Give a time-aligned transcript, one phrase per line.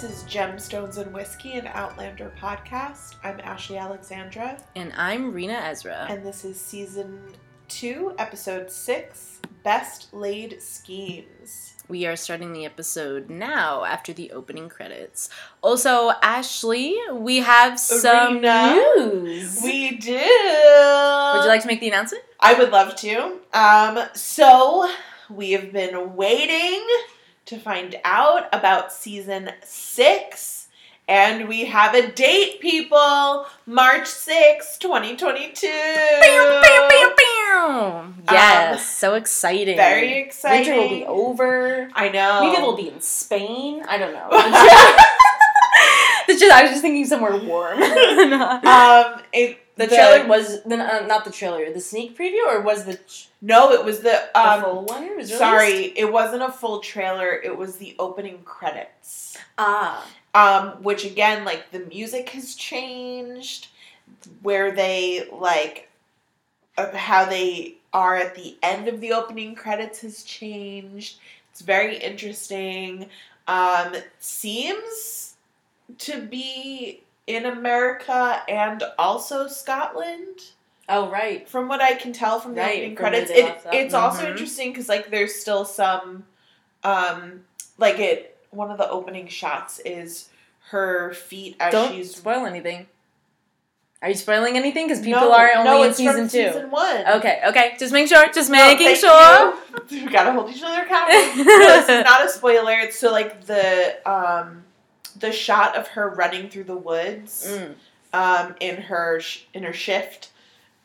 [0.00, 3.16] This is Gemstones and Whiskey, an Outlander podcast.
[3.24, 6.06] I'm Ashley Alexandra, And I'm Reena Ezra.
[6.08, 7.20] and this is season
[7.66, 11.74] two, episode six Best Laid Schemes.
[11.88, 15.30] we are starting the episode now after the opening credits.
[15.62, 19.60] Also, Ashley, we have some news.
[19.64, 20.12] We do.
[20.12, 22.22] Would you like to make the announcement?
[22.38, 23.38] I would love to.
[23.52, 24.88] Um, so
[25.28, 26.86] we have been waiting
[27.48, 30.68] to find out about season six.
[31.08, 33.46] And we have a date, people!
[33.64, 35.66] March sixth, 2022.
[38.30, 39.74] Yes, so exciting.
[39.74, 40.70] Um, Very exciting.
[40.70, 41.88] Winter will be over.
[41.94, 42.42] I know.
[42.42, 43.82] Maybe we'll be in Spain.
[43.88, 44.28] I don't know.
[46.28, 47.78] It's just, I was just thinking somewhere warm.
[47.82, 52.84] Um, it, the trailer was the, uh, not the trailer, the sneak preview, or was
[52.84, 54.20] the, ch- No, it was the.
[54.34, 55.16] the Um, full one?
[55.16, 57.30] Was sorry, it wasn't a full trailer.
[57.32, 59.36] It was the opening credits.
[59.56, 60.04] Ah,
[60.34, 63.68] um, which again, like the music has changed,
[64.42, 65.88] where they like
[66.76, 71.18] of how they are at the end of the opening credits has changed.
[71.52, 73.08] It's very interesting.
[73.46, 75.27] Um, seems
[75.98, 80.40] to be in America and also Scotland.
[80.88, 81.48] oh right.
[81.48, 83.74] From what I can tell from the Right, opening from credits, it, left that.
[83.74, 84.30] it's also Mhm.
[84.32, 86.24] interesting because like there's still some,
[86.84, 87.44] um,
[87.78, 88.34] like it.
[88.50, 90.30] One of the opening shots is
[90.70, 92.16] her feet as Don't she's.
[92.16, 92.86] spoil anything.
[94.00, 94.86] Are you spoiling anything?
[94.86, 96.46] Because people No, are only no, in season from two.
[96.46, 97.06] Season one.
[97.16, 97.74] Okay, okay.
[97.78, 98.26] Just make sure.
[98.32, 99.54] Just No, making thank sure.
[99.90, 100.04] you.
[100.06, 101.44] We gotta hold each other accountable.
[101.44, 102.72] no, this is not a spoiler.
[102.78, 104.62] It's so like the um,
[105.18, 107.46] the shot of her running through the woods.
[107.48, 107.74] Mm.
[108.12, 110.30] um, in her sh- in her shift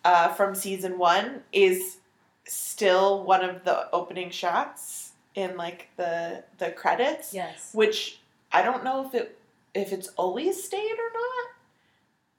[0.03, 1.97] uh, from season one is
[2.45, 7.69] still one of the opening shots in like the the credits, Yes.
[7.73, 8.19] which
[8.51, 9.39] I don't know if it
[9.73, 11.47] if it's always stayed or not.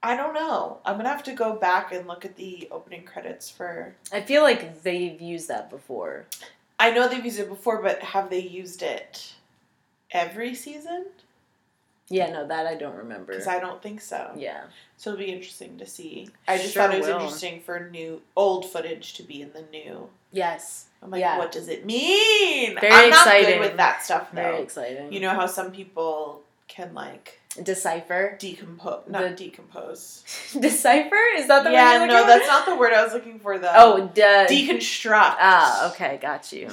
[0.02, 0.80] I don't know.
[0.84, 3.94] I'm gonna have to go back and look at the opening credits for.
[4.12, 6.26] I feel like they've used that before.
[6.78, 9.32] I know they've used it before, but have they used it
[10.10, 11.06] every season?
[12.10, 13.32] Yeah, no, that I don't remember.
[13.32, 14.30] Because I don't think so.
[14.36, 14.64] yeah.
[14.98, 16.28] So it'll be interesting to see.
[16.46, 17.14] I just Sure thought it was will.
[17.16, 20.08] interesting for new old footage to be in the new.
[20.30, 20.86] Yes.
[21.02, 21.38] I'm like, Yeah.
[21.38, 22.78] what does it mean?
[22.80, 23.58] Very I'm not exciting.
[23.58, 24.62] good with that stuff Very though.
[24.62, 25.12] exciting.
[25.12, 28.36] You know how some people can like Decipher.
[28.38, 30.24] decompose, not The- decompose.
[30.58, 31.16] Decipher?
[31.36, 33.72] Is that the word yeah, no, that's not the word I was looking for though.
[33.74, 35.36] Oh, de- deconstruct.
[35.38, 36.68] Ah, okay, got you.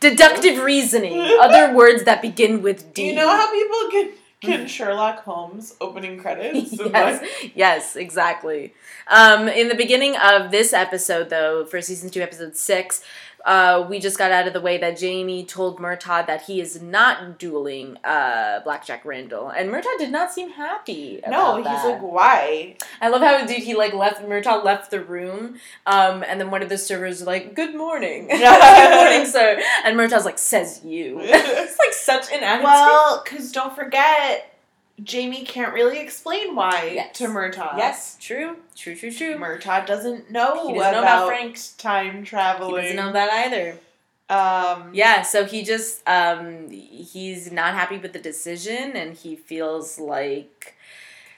[0.00, 1.20] Deductive reasoning.
[1.40, 3.08] Other words that begin with Do D.
[3.08, 6.72] you know how people can can Sherlock Holmes opening credits?
[6.78, 8.74] yes, like- yes, exactly.
[9.08, 13.02] Um, in the beginning of this episode, though, for season two, episode six,
[13.44, 16.80] uh, we just got out of the way that Jamie told Murtagh that he is
[16.80, 21.20] not dueling uh, Black Jack Randall, and Murtagh did not seem happy.
[21.28, 21.86] no, he's that.
[21.86, 22.76] like, why?
[23.00, 26.62] I love how dude he like left Murtagh left the room, um, and then one
[26.62, 31.18] of the servers was like, "Good morning, good morning, sir," and Murtagh's like, "Says you."
[31.22, 32.64] it's like such an attitude.
[32.64, 34.51] Well, because don't forget,
[35.02, 37.16] Jamie can't really explain why Yes.
[37.18, 37.76] to Murtagh.
[37.76, 39.36] yes, true, true, true, true.
[39.36, 41.58] Murtagh doesn't know, He doesn't know about, about Frank.
[41.78, 43.76] time He doesn't know that either.
[44.28, 49.98] Um, Yeah, so he just um he's not happy with the decision and he feels
[49.98, 50.74] like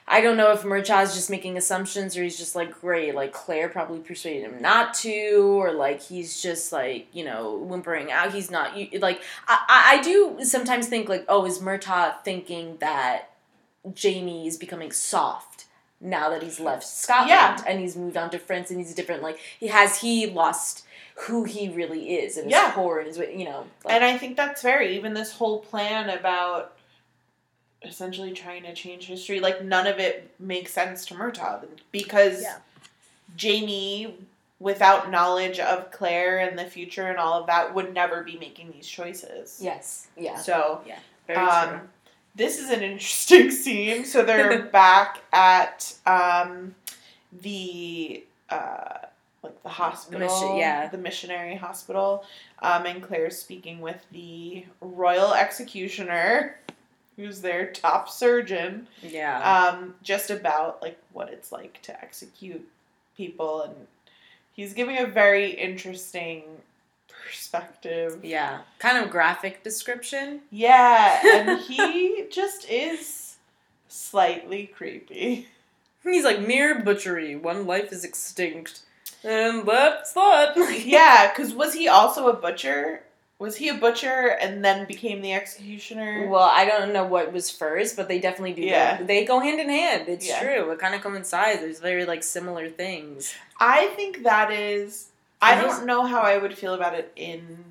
[0.07, 3.69] I don't know if Murtagh's just making assumptions or he's just like great, like Claire
[3.69, 8.31] probably persuaded him not to, or like he's just like you know whimpering out.
[8.33, 12.77] He's not you like I I I do sometimes think like oh is Murtagh thinking
[12.79, 13.29] that
[13.93, 15.65] Jamie is becoming soft
[16.01, 17.57] now that he's left Scotland Yeah.
[17.67, 20.85] and he's moved on to France and he's different like he has he lost
[21.27, 24.35] who he really is and his core and his you know like, And I think
[24.37, 26.73] that's very even this whole plan about
[27.83, 29.39] essentially trying to change history.
[29.39, 32.57] Like none of it makes sense to Murtagh because Yeah.
[33.35, 34.15] Jamie,
[34.59, 38.71] without knowledge of Claire and the future and all of that, would never be making
[38.71, 39.59] these choices.
[39.61, 40.99] yes yeah So yeah.
[41.27, 41.79] very um, true
[42.35, 44.05] this is an interesting scene.
[44.05, 46.75] So they're back at um,
[47.41, 48.97] the uh,
[49.41, 50.87] like the hospital, mission- yeah.
[50.87, 52.25] the missionary hospital,
[52.61, 56.59] um, and Claire's speaking with the royal executioner,
[57.15, 62.67] who's their top surgeon, yeah um, just about like what it's like to execute
[63.15, 63.75] people, and
[64.53, 66.43] he's giving a very interesting
[67.07, 68.19] perspective.
[68.23, 73.35] yeah kind of graphic description Yeah, and he just is
[73.87, 75.47] slightly creepy.
[76.03, 78.81] he's like mere butchery one life is extinct
[79.23, 80.53] and that's that
[80.85, 83.01] Yeah, because was he also a butcher
[83.39, 86.27] Was he a butcher and then became the executioner?
[86.29, 88.61] Well, I don't know what was first, but they definitely do.
[88.61, 88.99] Yeah.
[88.99, 90.07] Go, they go hand in hand.
[90.07, 90.39] It's Yeah.
[90.41, 90.71] true.
[90.71, 91.59] It kind of coincides.
[91.59, 93.33] There's very like similar things.
[93.59, 95.09] I think that is.
[95.41, 97.63] I don't know how I would feel about it in,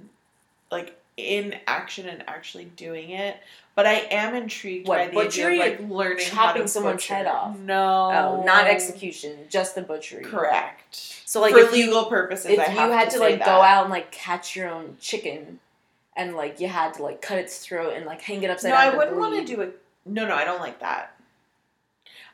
[0.70, 3.36] like in action and actually doing it,
[3.74, 6.96] but I am intrigued What, by the butchery idea of like learning chopping to someone's
[6.96, 7.14] butcher.
[7.14, 7.58] head off?
[7.58, 10.24] No, Oh, not execution, just the butchery.
[10.24, 10.94] Correct.
[11.24, 13.46] So like for if you legal purposes, if I you had to, say like that.
[13.46, 15.58] go out and like catch your own chicken,
[16.16, 18.76] and like you had to like cut its throat and like hang it upside No,
[18.76, 18.86] down.
[18.86, 19.80] No, I wouldn't want to do it.
[20.06, 21.16] No, no, I don't like that.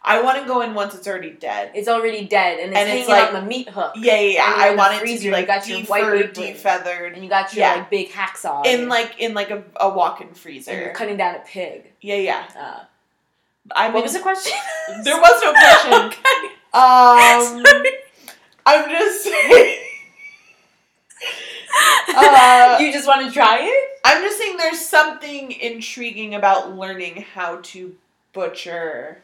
[0.02, 1.72] I want to go in once it's already dead.
[1.74, 3.92] It's already dead and it's And hanging it's like- on the meat hook.
[3.96, 4.54] Yeah, yeah, yeah.
[4.56, 6.04] I want it to freezer, be you like got your white
[6.34, 7.74] defeathered, and you got your Yeah.
[7.74, 10.92] like big hacksaw in like in like a, a walk-in and you're freezer.
[10.94, 11.92] cutting down a pig.
[12.00, 12.48] Yeah, yeah.
[12.58, 12.84] Uh,
[13.76, 14.56] I mean, what was the question?
[15.04, 15.92] there was no question.
[16.06, 16.46] okay.
[16.72, 17.90] Um, Sorry.
[18.66, 19.78] I'm just saying.
[22.16, 24.00] Uh, you just want to try it?
[24.04, 27.94] I'm just saying there's something intriguing about learning how to
[28.32, 29.22] butcher.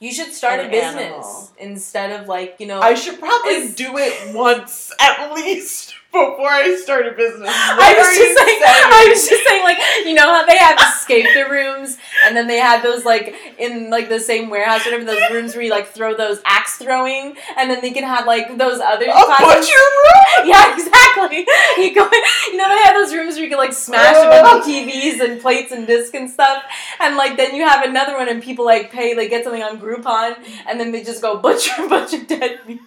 [0.00, 1.50] You should start a business animal.
[1.58, 2.80] instead of like you know.
[2.80, 7.48] I should probably do it once at least before I start a business.
[7.52, 10.78] I was just you saying, I was just saying, like, you know how they have
[10.80, 15.04] escape the rooms, and then they had those, like, in, like, the same warehouse, whatever,
[15.04, 18.58] those rooms where you, like, throw those axe throwing, and then they can have, like,
[18.58, 19.66] those other a classes.
[19.66, 20.46] butcher room?
[20.50, 21.46] Yeah, exactly.
[21.78, 22.08] You go,
[22.48, 25.20] you know, they have those rooms where you can, like, smash a bunch of TVs
[25.20, 26.64] and plates and discs and stuff,
[26.98, 29.78] and, like, then you have another one, and people, like, pay, like, get something on
[29.78, 30.36] Groupon,
[30.68, 32.80] and then they just go butcher, a bunch of dead meat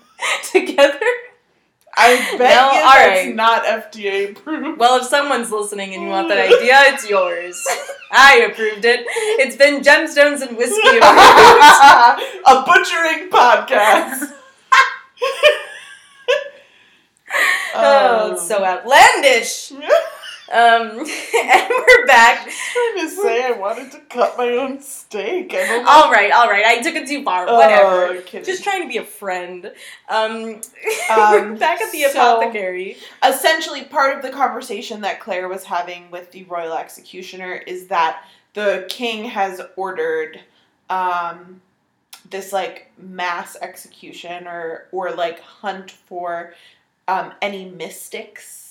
[0.52, 1.00] together.
[1.96, 3.36] I bet No, you all that's right.
[3.36, 4.80] not FDA approved.
[4.80, 6.58] Well, if someone's listening and you want that mm.
[6.58, 7.66] idea, it's yours.
[8.12, 9.06] I approved it.
[9.40, 12.44] It's been gemstones and whiskey approved.
[12.48, 14.34] a butchering podcast.
[17.76, 19.72] oh, it's so outlandish.
[19.72, 19.82] Um.
[20.52, 22.44] Um, and we're back.
[22.74, 25.54] trying to say I wanted to cut my own steak.
[25.54, 26.66] All right, all right.
[26.66, 27.46] I took it too far.
[27.48, 28.22] Oh, Whatever.
[28.44, 29.72] Just trying to be a friend.
[30.10, 30.62] Um,
[31.10, 32.98] Um, back at the so- apothecary.
[33.26, 38.24] essentially part of the conversation that Claire was having with the royal executioner is that
[38.54, 40.40] the king has ordered
[40.90, 41.62] um,
[42.30, 46.54] this like mass execution or or like hunt for
[47.08, 48.63] um, any mystics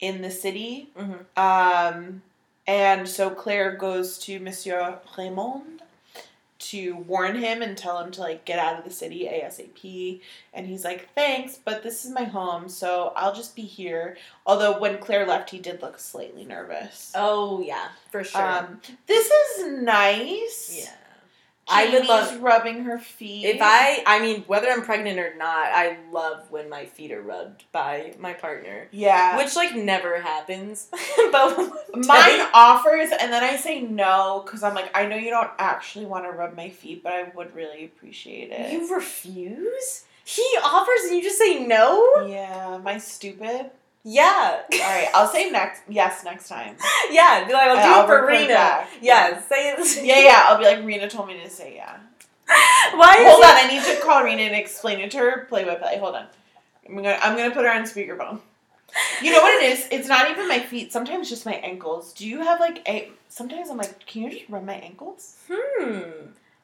[0.00, 0.90] in the city.
[0.96, 1.24] Mhm.
[1.36, 2.22] Um,
[2.66, 5.82] and so Claire goes to Monsieur Raymond
[6.58, 10.20] to warn him and tell him to like get out of the city ASAP.
[10.52, 14.16] And he's like, thanks, but this is my home, so I'll just be here.
[14.44, 17.12] Although when Claire left, he did look slightly nervous.
[17.14, 18.44] Oh yeah, for sure.
[18.44, 20.80] Um, this is nice.
[20.84, 20.90] yeah.
[21.70, 23.44] I would love- rubbing her feet.
[23.46, 27.20] If I, I mean, whether I'm pregnant or not, I love when my feet are
[27.22, 28.88] rubbed by my partner.
[28.90, 30.88] yeah, Which like never happens,
[31.32, 31.56] but
[31.94, 36.06] mine offers, and then I say no because I'm like, I know you don't actually
[36.06, 38.72] want to rub my feet, but I would really appreciate it.
[38.72, 40.04] you refuse.
[40.24, 42.26] He offers and you just say no.
[42.26, 43.70] yeah, am I stupid?
[44.04, 45.82] Yeah, All right, I'll say next.
[45.88, 46.76] Yes, next time.
[47.10, 47.44] yeah.
[47.46, 48.48] Be like, I'll And do I'll it for Reena.
[48.48, 48.88] back.
[49.02, 50.04] Yeah, say it.
[50.04, 50.44] Yeah, yeah.
[50.46, 51.96] I'll be like, Reena told me to say yeah.
[52.94, 53.16] Why?
[53.18, 55.74] Is Hold on, I need to call Reena and explain it to her play by
[55.74, 55.98] play.
[55.98, 56.26] Hold on.
[56.88, 58.40] I'm gonna I'm gonna put her on speakerphone.
[59.20, 59.86] You know what it is?
[59.90, 60.90] It's not even my feet.
[60.92, 62.14] Sometimes just my ankles.
[62.14, 63.10] Do you have like a?
[63.28, 65.36] Sometimes I'm like, can you just rub my ankles?
[65.50, 66.00] Hmm.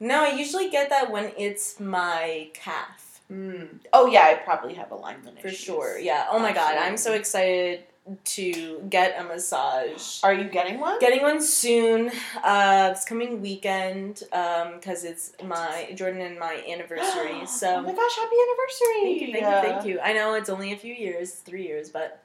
[0.00, 3.13] No, I usually get that when it's my calf.
[3.31, 3.81] Mm.
[3.93, 5.59] Oh yeah, I probably have alignment For issues.
[5.61, 5.99] sure.
[5.99, 6.26] Yeah.
[6.31, 7.85] Oh my god, I'm so excited
[8.23, 10.23] to get a massage.
[10.23, 10.99] Are you getting one?
[10.99, 12.11] Getting one soon.
[12.43, 14.23] Uh, this coming weekend.
[14.33, 17.43] Um, because it's my Jordan and my anniversary.
[17.47, 17.76] So.
[17.76, 19.02] oh my gosh, happy anniversary!
[19.04, 20.00] Thank you, thank you, thank you.
[20.00, 22.23] I know it's only a few years, three years, but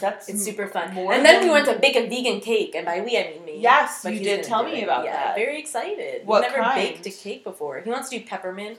[0.00, 0.90] That's it's super fun.
[0.96, 3.60] And then we went to bake a vegan cake, and by we I mean me.
[3.60, 4.84] Yes, But you did tell me it.
[4.84, 5.34] about yeah, that.
[5.36, 6.24] Very excited.
[6.26, 6.76] What We've never kind?
[6.94, 7.80] baked a cake before.
[7.80, 8.78] He wants to do peppermint,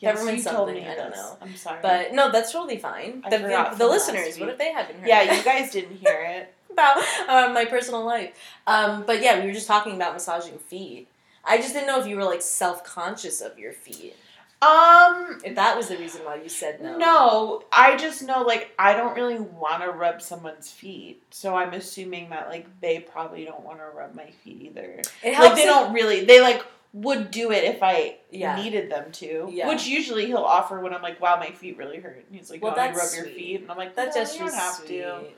[0.00, 1.18] Yes, peppermint you told something, me I don't this.
[1.18, 1.36] know.
[1.42, 1.78] I'm sorry.
[1.82, 3.22] but no, that's totally fine.
[3.26, 4.52] I the forgot the, from listeners, last what week.
[4.52, 5.08] if they haven't heard?
[5.08, 6.54] yeah, you guys didn't hear it.
[6.70, 8.32] about uh, my personal life.
[8.66, 11.08] Um, but yeah, we were just talking about massaging feet.
[11.44, 14.14] I just didn't know if you were like self conscious of your feet.
[14.60, 16.96] Um, If that was the reason why you said no.
[16.98, 21.72] No, I just know like I don't really want to rub someone's feet, so I'm
[21.74, 25.00] assuming that like they probably don't want to rub my feet either.
[25.22, 25.54] It Like helps.
[25.56, 26.24] they if- don't really.
[26.24, 26.64] They like
[27.02, 28.56] would do it if I Yeah.
[28.56, 29.48] needed them to.
[29.50, 29.68] Yeah.
[29.68, 32.62] Which usually he'll offer when I'm like, "Wow, my feet really hurt." And he's like,
[32.62, 34.54] Well, "Well, I rub that's your feet," and I'm like, That's "No, just you don't
[34.54, 35.36] have to." sweet.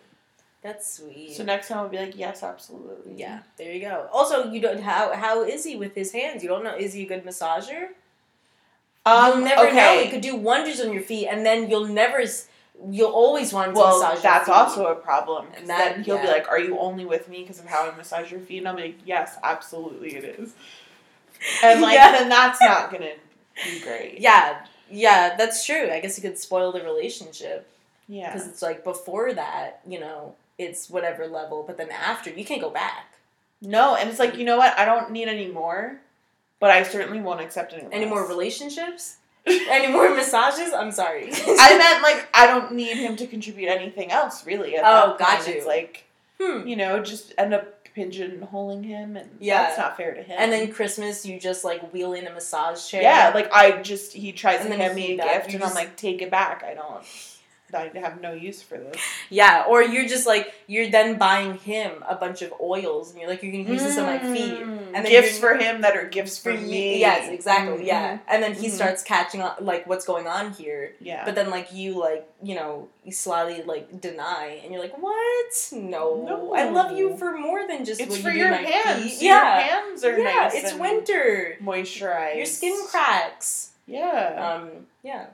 [0.62, 1.34] That's sweet.
[1.36, 4.08] So next time I'll be like, "Yes, absolutely." yeah, there you go.
[4.12, 6.42] Also, you don't how how is he with his hands?
[6.42, 6.74] You don't know.
[6.76, 7.88] Is he a good massager?
[9.06, 9.38] Um.
[9.38, 9.98] you'll never know.
[10.02, 12.22] He could do wonders on your feet, and then you'll never
[12.90, 14.22] you'll always want to Well, massage.
[14.22, 14.46] that's your feet.
[14.46, 14.48] That's
[14.78, 15.48] also a problem.
[15.56, 17.94] And that- then he'll be like, "Are you only with me because of how I
[17.94, 20.54] massage your feet?" And I'm like, "Yes, absolutely, it is."
[21.62, 22.12] And like, Yeah.
[22.12, 23.12] then that's not gonna
[23.64, 24.20] be great.
[24.20, 25.90] yeah, yeah, that's true.
[25.90, 27.68] I guess it could spoil the relationship
[28.08, 28.32] yeah.
[28.32, 32.60] because it's like before that, you know, it's whatever level, but then after you can't
[32.60, 33.14] go back.
[33.62, 34.78] No, and it's like you know what?
[34.78, 36.00] I don't need any more,
[36.58, 37.86] but I certainly won't accept any.
[37.92, 39.16] Any more relationships?
[39.46, 40.74] Any more massages?
[40.74, 41.30] I'm sorry.
[41.32, 44.76] I meant like I don't need him to contribute anything else really.
[44.76, 45.48] Oh, got point.
[45.48, 45.54] you.
[45.54, 46.04] It's like
[46.38, 46.66] hmm.
[46.66, 49.62] you know, just end up pigeonholing him, and Yeah.
[49.62, 50.36] that's not fair to him.
[50.38, 53.02] And then Christmas, you just like wheel in a massage chair.
[53.02, 55.64] yeah, like I just he tries And to hand me a back- gift, you and
[55.64, 56.62] I'm like, take it back.
[56.64, 57.04] I don't.
[57.74, 58.96] I have no use for this.
[59.28, 63.28] Yeah, or you're just like you're then buying him a bunch of oils, and you're
[63.28, 64.58] like, you're gonna use this on my feet.
[64.60, 64.78] Mm.
[64.94, 66.98] And then gifts for him that are gifts for, For me.
[66.98, 67.86] yes, exactly, Mhm.
[67.86, 68.18] yeah.
[68.26, 68.72] And then he Mhm.
[68.72, 70.94] starts catching on, like, what's going on here.
[71.00, 71.24] Yeah.
[71.24, 75.68] But then, like, you, like, you know, you slyly, like, deny, and you're like, what?
[75.72, 76.24] No.
[76.26, 76.54] No.
[76.54, 79.02] I love you for more than just it's for you your hands.
[79.04, 79.22] feet.
[79.22, 79.60] Your Yeah.
[79.60, 80.54] hands are yeah, nice.
[80.54, 81.56] it's winter.
[81.62, 82.36] Moisturized.
[82.36, 83.70] Your skin cracks.
[83.86, 84.58] Yeah.
[84.60, 85.26] Um, yeah.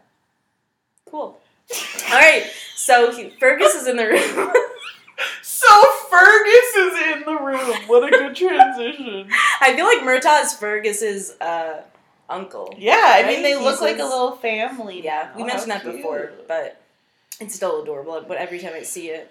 [1.11, 1.39] Cool.
[1.73, 4.53] All right, so he, Fergus is in the room.
[5.43, 5.67] so
[6.09, 7.89] Fergus is in the room.
[7.89, 9.29] What a good transition.
[9.61, 11.83] I feel like Murtagh is Fergus's uh,
[12.29, 12.75] uncle.
[12.79, 15.05] Yeah, I mean they He's look like a little family.
[15.05, 15.37] Yeah, now.
[15.37, 16.81] we mentioned How that before, but
[17.41, 18.25] it's still adorable.
[18.27, 19.31] But every time I see it,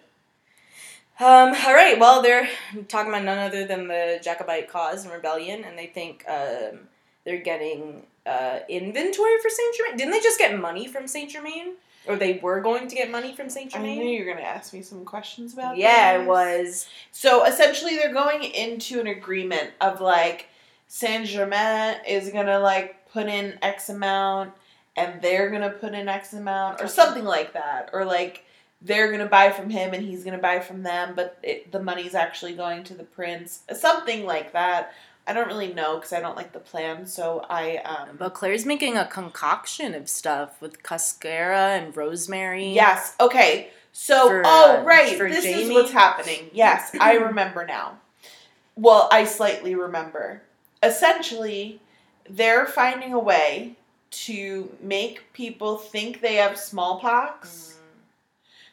[1.20, 1.98] um, all right.
[1.98, 2.50] Well, they're
[2.89, 6.80] talking about none other than the Jacobite cause and rebellion, and they think um,
[7.24, 9.98] they're getting uh, inventory for Saint Germain.
[9.98, 11.75] Didn't they just get money from Saint Germain,
[12.08, 14.00] or they were going to get money from Saint Germain.
[14.00, 15.78] I knew you were gonna ask me some questions about.
[15.78, 16.28] Yeah, this.
[16.28, 16.88] was.
[17.12, 20.48] So essentially, they're going into an agreement of like
[20.88, 24.54] Saint Germain is gonna like put in X amount,
[24.96, 28.46] and they're gonna put in X amount, or something like that, or like
[28.82, 32.14] they're gonna buy from him and he's gonna buy from them, but it, the money's
[32.14, 34.94] actually going to the prince, something like that.
[35.27, 38.10] I don't really know because I don't like the plan, so I um.
[38.17, 42.67] But Claire's making a concoction of stuff with cascara and rosemary.
[42.74, 43.15] Yes.
[43.20, 43.70] Okay.
[43.98, 46.50] So, For, oh uh, right, this is what's happening.
[46.53, 47.98] Yes, I remember now.
[48.75, 50.41] Well, I slightly remember.
[50.84, 51.79] Essentially,
[52.29, 53.77] they're finding a way
[54.12, 57.77] to make people think they have smallpox.
[57.77, 57.82] Mm.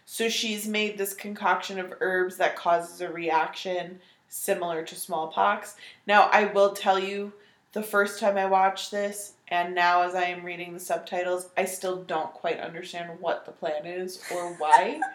[0.07, 4.01] So she's made this concoction of herbs that causes a reaction
[4.43, 5.77] similar to smallpox.
[6.07, 7.35] Now, I will tell you,
[7.75, 11.67] the first time I watched this, and now as I am reading the subtitles, I
[11.67, 15.01] still don't quite understand what the plan is or why.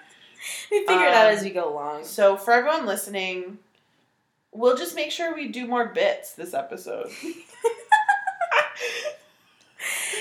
[0.69, 2.03] We figure it out Um, as we go along.
[2.03, 3.57] so, for everyone listening,
[4.51, 7.09] we'll just make sure we do more bits this episode.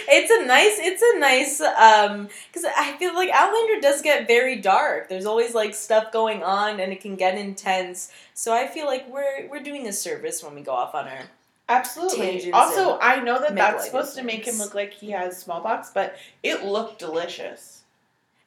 [0.08, 4.56] It's a nice, it's a nice, um, because I feel like Outlander does get very
[4.56, 5.08] dark.
[5.08, 8.12] There's always like stuff going on, and it can get intense.
[8.34, 11.20] So I feel like we're we're doing a service when we go off on our.
[11.68, 12.52] Absolutely.
[12.52, 16.16] Also, I know that that's supposed to make him look like he has smallpox, but
[16.42, 17.82] it looked delicious.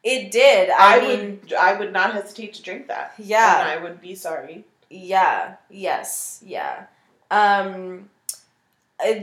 [0.03, 0.69] It did.
[0.69, 3.13] I, I, mean, would I would not hesitate to drink that.
[3.17, 3.59] Yeah.
[3.59, 4.63] And I would be sorry.
[4.89, 6.85] yeah, yes, yeah.
[7.29, 8.09] Um,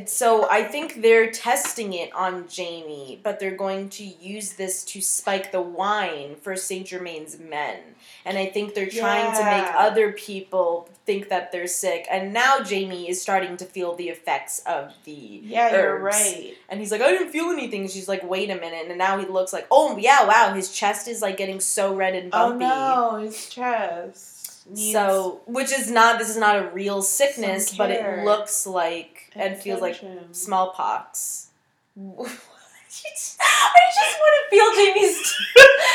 [0.06, 5.00] so I think they're testing it on Jamie, but they're going to use this to
[5.00, 7.80] spike the wine for Saint Germain's men,
[8.24, 12.06] and I think they're trying to make other people think that they're sick.
[12.10, 16.54] And now Jamie is starting to feel the effects of the Yeah, you're right.
[16.68, 17.88] And he's like, I didn't feel anything.
[17.88, 18.86] She's like, wait a minute.
[18.88, 22.14] And now he looks like, oh yeah, wow, his chest is like getting so red
[22.14, 22.64] and oh, bumpy.
[22.64, 24.35] Oh no, his chest.
[24.68, 29.30] Needs So, which is not this is not a real sickness, but it looks like
[29.34, 30.00] and feels like
[30.32, 31.48] smallpox.
[31.96, 35.22] I just want to feel Jamie's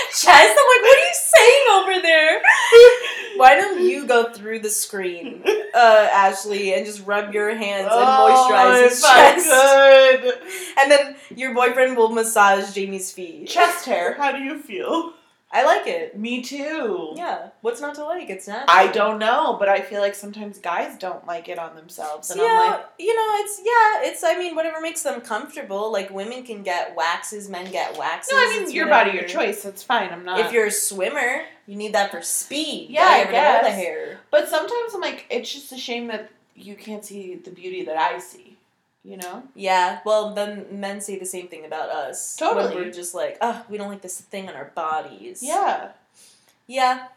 [0.10, 0.28] chest.
[0.28, 2.42] I'm like, what are you saying over there?
[3.38, 8.08] Why don't you go through the screen, uh, Ashley, and just rub your hands and
[8.08, 10.34] moisturize his if I chest, could.
[10.80, 13.48] and then your boyfriend will massage Jamie's feet.
[13.48, 14.14] Chest hair.
[14.14, 15.14] How do you feel?
[15.54, 16.18] I like it.
[16.18, 17.14] Me too.
[17.16, 18.30] Yeah, what's not to like?
[18.30, 18.66] It's natural.
[18.70, 22.40] I don't know, but I feel like sometimes guys don't like it on themselves, and
[22.40, 25.92] yeah, I'm like, you know, it's yeah, it's I mean, whatever makes them comfortable.
[25.92, 28.32] Like women can get waxes, men get waxes.
[28.32, 29.10] no, I mean it's your whatever.
[29.12, 29.66] body, your choice.
[29.66, 30.12] It's fine.
[30.12, 30.40] I'm not.
[30.40, 32.90] If you're a swimmer, you need that for speed.
[32.90, 33.76] Yeah, I get rid of all the guess.
[33.78, 34.20] hair.
[34.30, 37.98] But sometimes I'm like, it's just a shame that you can't see the beauty that
[37.98, 38.58] I see.
[39.04, 39.44] You know?
[39.56, 42.36] Yeah, well, then men say the same thing about us.
[42.36, 42.76] Totally.
[42.76, 45.40] We're just like, oh, we don't like this thing on our bodies.
[45.42, 45.90] Yeah.
[46.68, 47.08] Yeah.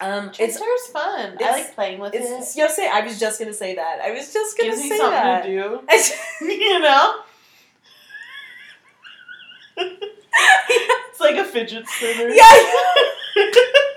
[0.00, 1.36] Um, it's is fun.
[1.40, 2.32] I like playing with it's, it.
[2.40, 4.00] it's you know, say I was just gonna say that.
[4.00, 5.42] I was just gonna Gives me say something that.
[5.44, 6.46] to do.
[6.52, 7.14] you know?
[9.76, 12.30] it's like a fidget spinner.
[12.30, 12.42] Yeah.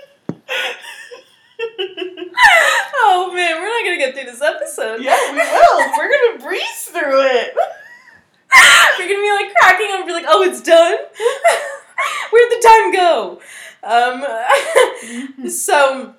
[3.16, 5.02] oh man, we're not gonna get through this episode.
[5.02, 5.90] Yeah, we will.
[5.96, 7.54] We're gonna breeze through it.
[8.98, 10.94] We're gonna be like cracking and be like, oh, it's done?
[12.30, 13.40] Where'd the time go?
[13.82, 16.14] Um, so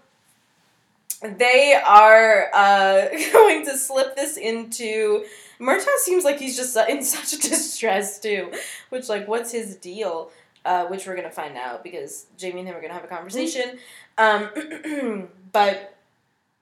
[1.22, 5.26] they are uh, going to slip this into.
[5.60, 8.52] Murtagh seems like he's just in such distress too,
[8.90, 10.32] which like, what's his deal?
[10.66, 13.80] Uh, which we're gonna find out because Jamie and him are gonna have a conversation.
[14.18, 15.97] Um, but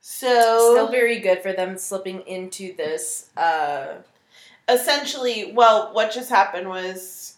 [0.07, 3.31] So still very good for them slipping into this.
[3.35, 3.95] Uh,
[4.69, 7.37] essentially, well, what just happened was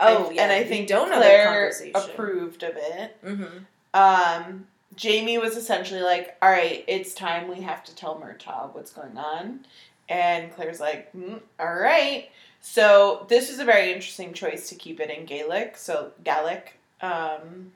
[0.00, 1.94] oh I- yeah, and I think don't know Claire conversation.
[1.94, 3.16] approved of it.
[3.24, 3.58] Mm-hmm.
[3.94, 4.66] Um,
[4.96, 7.46] Jamie was essentially like, "All right, it's time.
[7.46, 9.66] We have to tell Murtagh what's going on,"
[10.08, 12.28] and Claire's like, mm, "All right."
[12.60, 15.76] So this is a very interesting choice to keep it in Gaelic.
[15.76, 16.76] So Gaelic.
[17.00, 17.70] Um,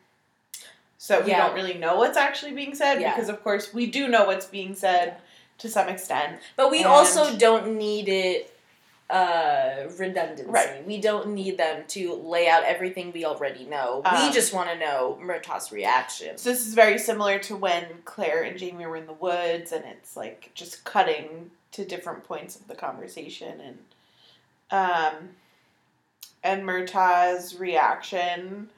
[0.98, 1.46] so we Yeah.
[1.46, 3.14] don't really know what's actually being said Yeah.
[3.14, 5.16] because, of course, we do know what's being said
[5.58, 6.40] to some extent.
[6.56, 8.54] But we And- also don't need it
[9.10, 10.44] uh redundancy.
[10.50, 10.84] Right.
[10.86, 14.02] We don't need them to lay out everything we already know.
[14.04, 16.36] we Um, just want to know Murtagh's reaction.
[16.36, 19.82] So this is very similar to when Claire and Jamie were in the woods, and
[19.86, 23.78] it's like just cutting to different points of the conversation, and
[24.70, 25.36] um,
[26.44, 28.68] and Murtagh's reaction.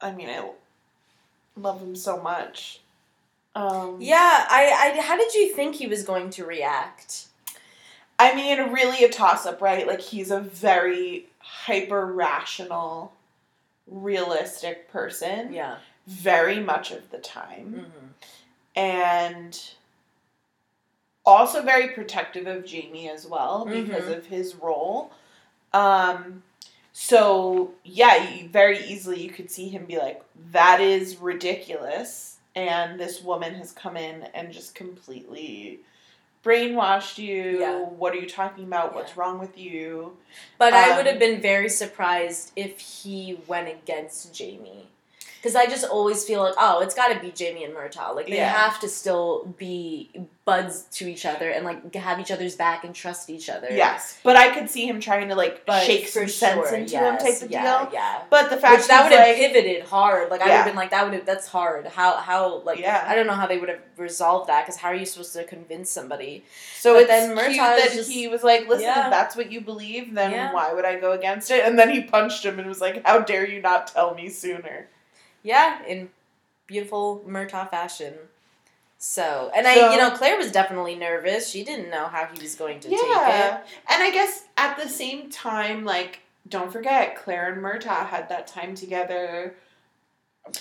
[0.00, 0.48] I mean, I
[1.60, 2.80] love him so much.
[3.54, 7.26] Um, Yeah, I, I how did you think he was going to react?
[8.18, 9.86] I mean, really a toss up, right?
[9.86, 13.12] Like he's a very hyper rational,
[13.86, 15.76] realistic person, Yeah.
[16.06, 17.86] very much of the time.
[17.86, 18.06] Mm-hmm.
[18.76, 19.60] and
[21.26, 24.16] also very protective of Jamie as well because Mhm.
[24.16, 25.10] of his role.
[25.72, 26.42] Um,
[27.00, 33.22] so yeah, very easily you could see him be like, "That is ridiculous," and this
[33.22, 35.78] woman has come in and just completely
[36.44, 37.60] brainwashed you.
[37.60, 37.78] Yeah.
[37.84, 38.96] What are you talking about?
[38.96, 40.16] What's wrong with you?
[40.58, 44.88] But I Um, would have been very surprised if he went against Jamie.
[45.40, 48.14] Because I just always feel like, oh, it's got to be Jamie and Murtagh.
[48.16, 48.48] Like, they Yeah.
[48.50, 50.10] have to still be
[50.44, 53.68] buds to each other and, like, have each other's back and trust each other.
[53.70, 57.22] Yes, but I could see him trying to like But shake some sense into yes,
[57.22, 57.92] him, type of yeah, deal.
[57.92, 58.22] Yeah.
[58.30, 60.30] But the fact Which that would have like, pivoted hard.
[60.30, 61.86] Like I would have been like, that would have that's hard.
[61.86, 63.04] How how like Yeah.
[63.06, 65.44] I don't know how they would have resolved that because how are you supposed to
[65.44, 66.44] convince somebody?
[66.78, 69.04] So But then Murtagh that just- he was like, "Listen, Yeah.
[69.06, 72.00] if that's what you believe, then why would I go against it?" And then he
[72.02, 74.88] punched him and was like, "How dare you not tell me sooner?"
[75.42, 76.10] Yeah, in
[76.66, 78.14] beautiful Murtagh fashion.
[78.98, 81.48] So and I you know Claire was definitely nervous.
[81.48, 83.04] She didn't know how he was going to take it.
[83.88, 88.48] and I guess at the same time, like, don't forget, Claire and Murtagh had that
[88.48, 89.54] time together,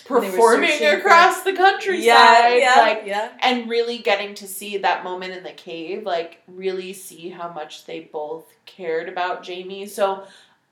[0.06, 3.32] performing searching for- across the countryside, Yeah, yeah, like, yeah.
[3.42, 7.86] and really getting to see that moment in the cave, like, really see how much
[7.86, 9.86] they both cared about Jamie.
[9.88, 10.26] So,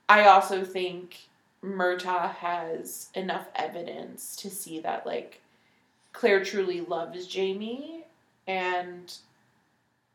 [0.08, 1.16] I also think
[1.66, 5.40] Murtagh has enough evidence to see that, like,
[6.12, 8.04] Claire truly loves Jamie
[8.46, 9.12] and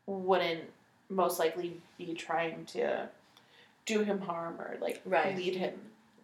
[0.06, 0.64] wouldn't
[1.10, 3.08] most likely be trying to
[3.84, 5.36] do him harm or, like, Right.
[5.36, 5.78] lead him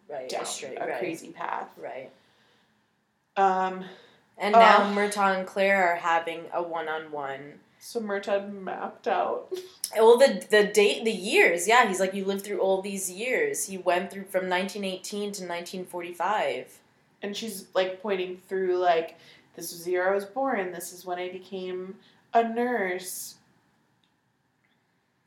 [0.09, 1.69] Right, down straight, a right, crazy path.
[1.77, 2.09] right.
[3.37, 3.85] Um,
[4.41, 4.93] And now Uh.
[4.95, 7.59] Murtagh and Claire are having a one-on-one.
[7.79, 9.51] So Murtagh mapped out.
[9.97, 11.87] Well, the the date, the years, yeah.
[11.87, 13.65] He's like, you lived through all these years.
[13.65, 16.77] He went through from 1918 to 1945.
[17.23, 19.17] and she's like pointing through like
[19.55, 20.71] this was the year I was born.
[20.71, 21.95] This is when I became
[22.35, 23.35] a nurse.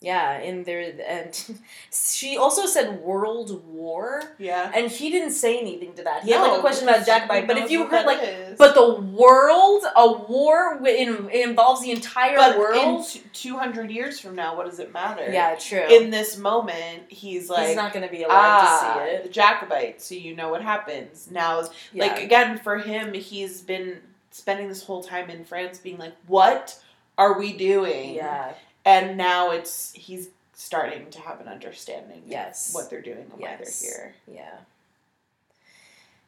[0.03, 1.33] Yeah, in there, and
[1.93, 4.71] she also said World War, Yeah.
[4.75, 6.25] and he didn't say anything to that.
[6.25, 8.59] He had like a question about Jacobite, but if you heard like, is.
[8.59, 13.07] but the world, a war in, it involves the entire but world.
[13.15, 15.31] in two hundred years from now, what does it matter?
[15.33, 15.87] yeah, true.
[15.89, 17.69] In this moment, he's like.
[17.69, 18.35] He's not going to be allowed
[18.65, 19.23] Ah, to see it.
[19.23, 20.05] the Jacobites.
[20.05, 21.63] So you know what happens now.
[21.93, 22.07] Yeah.
[22.07, 23.99] Like again, for him, he's been
[24.31, 26.77] spending this whole time in France, being like, "What
[27.17, 28.53] are we doing?" yeah,
[28.85, 32.69] and now it's he's starting to have an understanding Yes.
[32.69, 34.15] of what they're doing and why they're here.
[34.27, 34.59] yeah.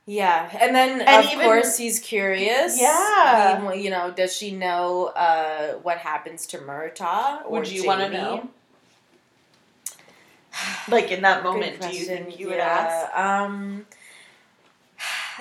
[0.07, 2.79] Yeah, and then And of even- course he's curious.
[2.79, 3.73] Yeah.
[3.73, 7.45] He- you know, does she know uh, what happens to Murtagh?
[7.47, 8.49] or Would you want to know?
[10.88, 13.19] Like in that moment, do you think you would Yeah, ask?
[13.19, 13.87] Um,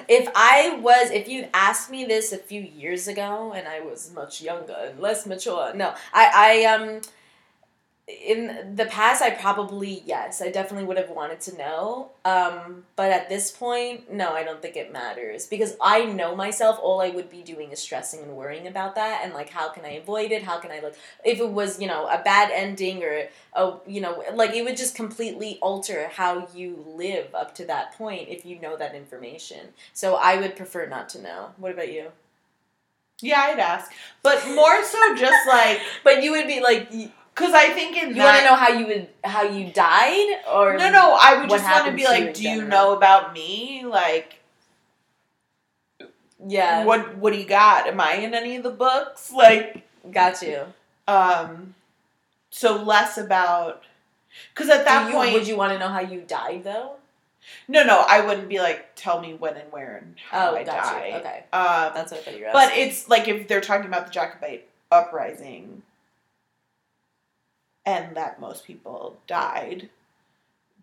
[0.07, 4.11] if I was, if you'd asked me this a few years ago, and I was
[4.13, 7.01] much younger and less mature, no, I, I, um,
[8.05, 12.09] in the past i probably yes i definitely would have wanted to know.
[12.25, 15.47] Um, but at this point no i don't think it matters.
[15.47, 19.21] Because i know myself all i would be doing is stressing and worrying about that.
[19.23, 20.43] And like how can i avoid it?
[20.43, 24.01] How can i like if it was you know a bad ending or a you
[24.01, 28.45] know like it would just completely alter how you live up to that point if
[28.45, 29.69] you know that information.
[29.93, 31.51] So i would prefer not to know.
[31.55, 32.07] What about you?
[33.21, 36.91] Yeah, I'd ask, but more so just like but you would be like
[37.33, 40.77] because I think in you want to know how you would how you died or
[40.77, 43.85] no, no, I would just want to be like, do you know about me?
[43.85, 44.35] Like,
[46.45, 47.87] yeah what what do you got?
[47.87, 49.31] Am I in any of the books?
[49.31, 50.61] Like, got you
[51.07, 51.75] um,
[52.49, 53.83] so less about
[54.53, 56.93] because at that you, point, would you want to know how you died though?
[57.67, 60.63] no, no, I wouldn't be like, tell me when and where and how Oh, I
[60.63, 61.09] got died.
[61.09, 61.15] you.
[61.17, 62.51] Okay, Um, that's what I thought you were.
[62.53, 62.87] but asking.
[62.87, 65.81] it's like if they're talking about the Jacobite uprising
[67.85, 69.89] and that most people died,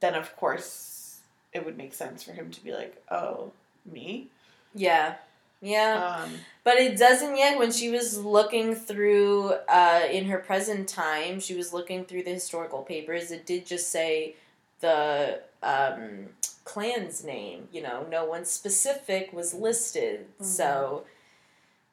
[0.00, 1.20] then of course
[1.52, 3.52] it would make sense for him to be like, oh,
[3.90, 4.28] me?
[4.74, 5.14] yeah,
[5.60, 6.20] yeah.
[6.22, 6.30] Um,
[6.64, 7.58] But it doesn't yet.
[7.58, 12.32] When she was looking through, uh, in her present time, she was looking through the
[12.32, 13.30] historical papers.
[13.30, 14.36] It did just say
[14.80, 16.28] the um,
[16.64, 17.68] clan's name.
[17.72, 20.26] You know, no one specific was listed.
[20.40, 21.04] So,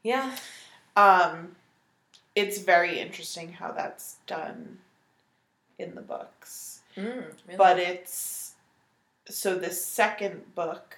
[0.04, 0.36] yeah.
[0.96, 1.56] um,
[2.36, 4.78] it's very interesting how that's done
[5.80, 6.82] in the books.
[6.96, 7.06] Mm,
[7.46, 7.58] really?
[7.58, 8.54] But it's
[9.30, 10.98] so the second book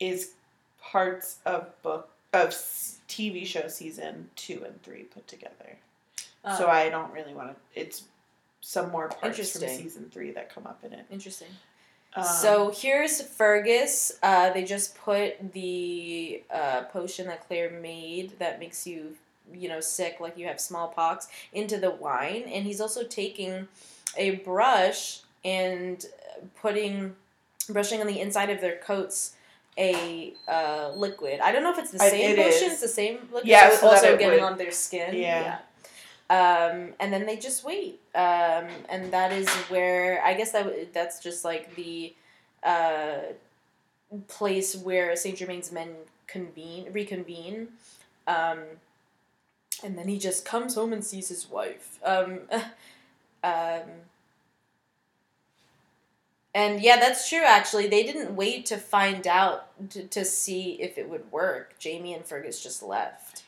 [0.00, 0.32] is
[0.80, 2.50] parts of book of
[3.08, 5.76] TV show season two and three put together.
[6.44, 7.56] Oh, so I don't really want to.
[7.80, 8.04] It's
[8.60, 9.76] some more parts from Interesting.
[9.78, 11.06] season three that come up in it.
[11.10, 11.48] interesting.
[12.14, 14.12] Um, so here's Fergus.
[14.22, 19.14] Uh, they just put the uh, potion that Claire made that makes you,
[19.54, 22.44] you know, sick, like you have smallpox, into the wine.
[22.46, 23.68] And he's also taking
[24.16, 26.04] a brush and
[26.60, 27.14] putting,
[27.68, 29.34] brushing on the inside of their coats
[29.78, 31.38] a uh, liquid.
[31.40, 32.50] I don't know if it's the I- same it potion.
[32.66, 32.72] is.
[32.72, 33.46] It's the same liquid.
[33.46, 35.14] Yeah, so, so also getting would- on their skin.
[35.14, 35.58] Yeah.
[36.30, 38.00] Um, and then they just wait.
[38.14, 42.12] Um, and that is where I guess that w- that's just like the
[42.62, 43.18] uh,
[44.26, 45.90] place where Saint Germain's men
[46.26, 47.68] convene, reconvene.
[48.26, 48.58] Um,
[49.82, 51.98] and then he just comes home and sees his wife.
[52.04, 52.40] Um,
[53.44, 53.82] um,
[56.54, 57.42] and yeah, that's true.
[57.44, 61.78] Actually, they didn't wait to find out to, to see if it would work.
[61.78, 63.44] Jamie and Fergus just left.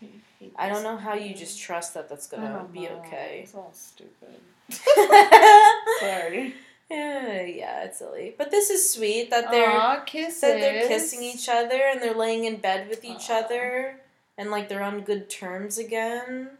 [0.56, 3.02] I don't know how you just trust that that's gonna be know.
[3.04, 3.40] okay.
[3.42, 4.40] It's all stupid.
[4.96, 6.54] yeah, Sorry.
[6.90, 8.34] yeah, it's silly.
[8.38, 10.40] But this is sweet that they're Aw, kisses.
[10.42, 13.40] that they're kissing each other and they're laying in bed with each Aw.
[13.44, 13.96] other
[14.38, 16.50] and like they're on good terms again.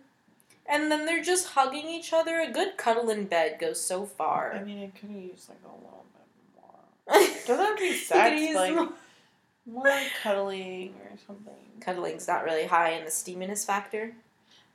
[0.66, 2.40] And then they're just hugging each other.
[2.40, 4.52] A good cuddle in bed goes so far.
[4.54, 7.36] I mean, it could use like a little bit more.
[7.46, 8.92] Doesn't have to be sex, like more-
[9.66, 11.54] more like cuddling or something.
[11.80, 14.12] Cuddling's not really high in the steaminess factor.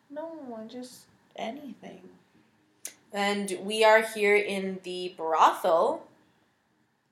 [0.10, 0.32] No,
[0.68, 1.02] just
[1.36, 2.02] anything.
[3.14, 6.06] And we are here in the brothel,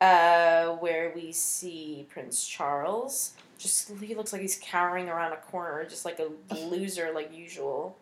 [0.02, 3.34] uh, where we see Prince Charles.
[3.64, 7.98] Just he looks like he's cowering around a corner, just like a loser, like usual.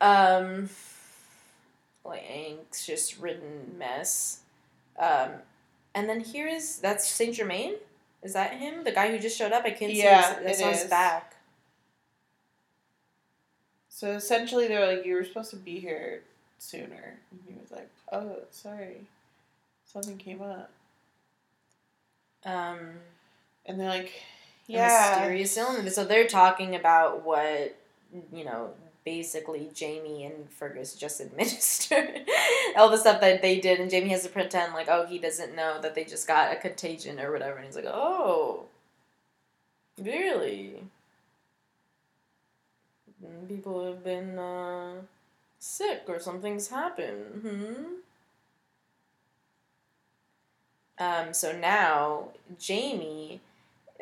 [0.00, 0.70] Um,
[2.06, 4.40] like anxious ridden mess.
[4.98, 5.30] Um,
[5.94, 7.74] and then here is that's Saint Germain.
[8.22, 8.82] Is that him?
[8.84, 9.64] The guy who just showed up?
[9.66, 10.44] I can't Yeah, see.
[10.48, 10.90] His, I it his is.
[10.90, 11.36] back.
[13.90, 16.22] So essentially, they're like, "You were supposed to be here
[16.58, 19.02] sooner." And he was like, "Oh, sorry,
[19.84, 20.70] something came up."
[22.46, 22.78] Um,
[23.66, 24.12] And they're like,
[24.68, 25.94] a "Yeah, mysterious illness.
[25.94, 27.76] So they're talking about what
[28.32, 28.70] you know,
[29.04, 32.22] basically Jamie and Fergus just administered
[32.76, 35.54] all the stuff that they did, and Jamie has to pretend like, oh, he doesn't
[35.54, 38.64] know that they just got a contagion or whatever, and he's like, oh,
[39.98, 40.82] really?
[43.48, 44.92] People have been uh,
[45.58, 47.42] sick or something's happened.
[47.42, 47.84] Hmm.
[50.98, 53.40] Um, so now Jamie,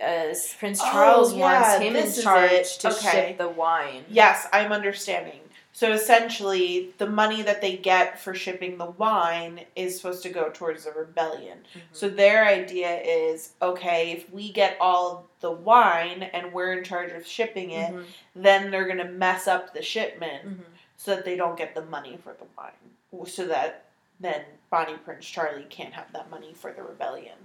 [0.02, 3.10] uh, Prince Oh, Charles yeah, wants him in charge to Okay.
[3.10, 4.04] ship the wine.
[4.08, 5.40] Yes, I'm understanding.
[5.72, 10.50] So essentially, the money that they get for shipping the wine is supposed to go
[10.50, 11.58] towards the rebellion.
[11.74, 11.80] Mhm.
[11.92, 17.12] So their idea is okay, if we get all the wine and we're in charge
[17.12, 20.64] of shipping it, Mhm, then they're going to mess up the shipment mhm.
[20.96, 23.26] so that they don't get the money for the wine.
[23.28, 23.84] So that
[24.18, 27.36] then Bonnie Prince Charlie can't have that money for the rebellion.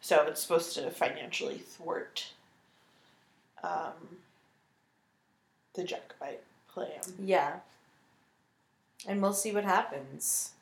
[0.00, 2.28] So it's supposed to financially thwart
[3.62, 4.18] um,
[5.74, 7.00] the Jacobite plan.
[7.22, 7.56] Yeah.
[9.06, 10.52] and we'll see what happens.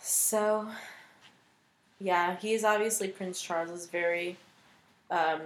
[0.00, 0.68] So,
[1.98, 4.36] yeah, he is obviously Prince Charles is very.
[5.10, 5.40] Um,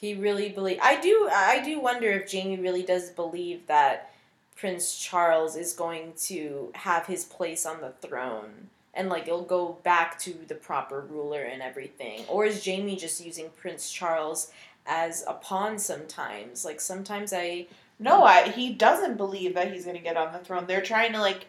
[0.00, 0.78] he really believe.
[0.82, 1.28] I do.
[1.32, 4.12] I do wonder if Jamie really does believe that
[4.56, 9.78] Prince Charles is going to have his place on the throne and like it'll go
[9.82, 14.52] back to the proper ruler and everything, or is Jamie just using Prince Charles
[14.86, 16.64] as a pawn sometimes?
[16.64, 17.66] Like sometimes I
[17.98, 20.66] No, I, he doesn't believe that he's going to get on the throne.
[20.66, 21.46] They're trying to like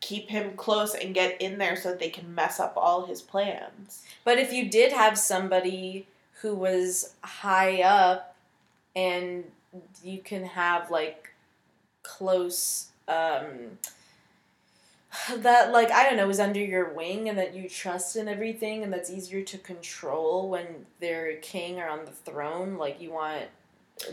[0.00, 3.20] keep him close and get in there so that they can mess up all his
[3.20, 4.04] plans.
[4.24, 6.06] But if you did have somebody
[6.40, 8.36] who was high up
[8.94, 9.44] and
[10.04, 11.32] you can have like
[12.04, 13.76] close um
[15.38, 18.82] that like I don't know is under your wing and that you trust and everything
[18.82, 23.44] and that's easier to control when they're king or on the throne like you want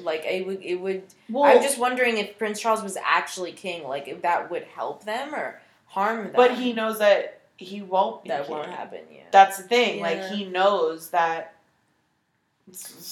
[0.01, 3.87] like it would it would Well, I'm just wondering if Prince Charles was actually king
[3.87, 8.23] like if that would help them or harm them but he knows that he won't
[8.23, 8.29] be.
[8.29, 8.55] that king.
[8.55, 10.01] won't happen yeah That's the thing.
[10.01, 11.54] Like he knows that.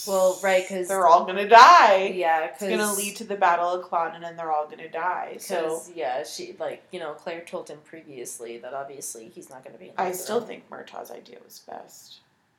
[0.07, 2.11] Well, right, because they're all gonna die.
[2.15, 5.37] yeah It's gonna lead to the Battle of Culloden, and then they're all gonna die.
[5.39, 9.73] So yeah, she like you know Claire told him previously that obviously he's not going
[9.75, 9.91] to be.
[9.97, 12.17] I still think Murtagh's idea was best.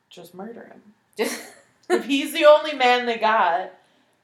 [0.09, 0.83] Just murder him.
[1.19, 1.43] Just-
[1.91, 3.73] if he's the only man they got,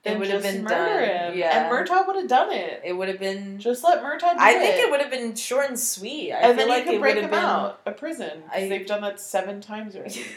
[0.04, 1.38] then It would have been murder done, him.
[1.38, 1.64] yeah.
[1.64, 2.82] And Murtagh would have done it.
[2.84, 3.58] it would have been.
[3.58, 6.32] Just let Murtagh do I think it would have been short and sweet.
[6.32, 7.38] I and feel then like you could break him been.
[7.40, 8.44] out of prison.
[8.52, 10.24] I- they've done that seven times already.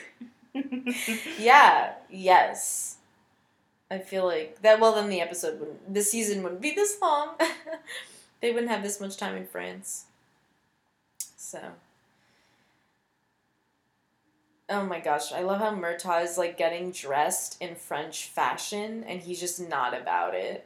[1.39, 1.93] Yeah.
[2.09, 2.97] Yes.
[3.89, 4.79] I feel like that.
[4.79, 5.93] Well, then the episode wouldn't.
[5.93, 7.35] The season wouldn't be this long.
[8.41, 10.05] they wouldn't have this much time in France.
[11.37, 11.59] So.
[14.69, 19.21] Oh my gosh, I love how Murtagh is like getting dressed in French fashion and
[19.21, 20.65] he's just not about it.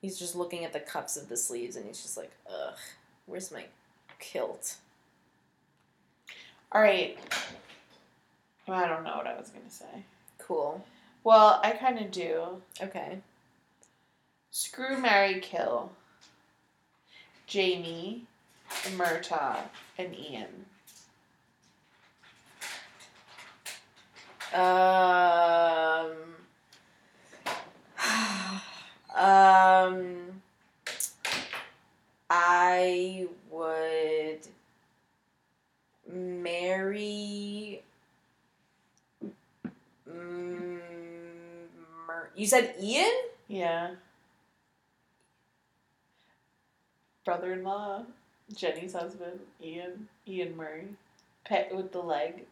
[0.00, 2.76] He's just looking at the cuffs of the sleeves and he's just like, ugh,
[3.26, 3.64] where's my
[4.20, 4.76] kilt?
[6.72, 7.18] All right.
[8.68, 10.04] I don't know what I was gonna say.
[10.38, 10.84] Cool.
[11.22, 12.62] Well, I kind of do.
[12.82, 13.18] Okay.
[14.50, 15.92] Screw, marry, kill.
[17.46, 18.26] Jamie,
[18.96, 20.66] Murtagh, and Ian.
[24.54, 26.12] Um.
[29.16, 30.40] um.
[32.30, 34.40] I would
[36.10, 37.82] marry.
[40.14, 40.78] Mm,
[42.36, 43.12] you said Ian?
[43.48, 43.90] Yeah.
[47.24, 48.02] Brother-in-law,
[48.54, 50.88] Jenny's husband, Ian, Ian Murray,
[51.44, 52.44] pet with the leg.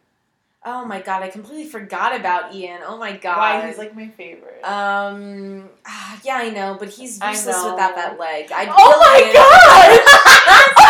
[0.65, 2.81] Oh my god, I completely forgot about Ian.
[2.85, 3.37] Oh my god.
[3.37, 4.63] Why he's like my favorite.
[4.63, 5.69] Um.
[5.85, 8.49] ah, Yeah, I know, but he's useless without that leg.
[8.51, 9.33] I'd oh my Ian.
[9.35, 10.79] god!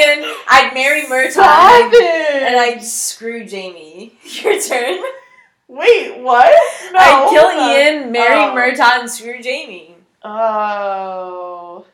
[0.00, 0.36] I'd.
[0.48, 1.30] I'd marry Murtagh.
[1.32, 2.42] Stop And it!
[2.42, 4.14] and I'd screw Jamie.
[4.24, 5.00] Your turn.
[5.68, 6.50] Wait, what?
[6.92, 6.98] No.
[6.98, 7.70] I'd kill on.
[7.70, 8.54] Ian, marry Oh.
[8.54, 9.94] Murtagh, and screw Jamie.
[10.22, 11.86] Oh.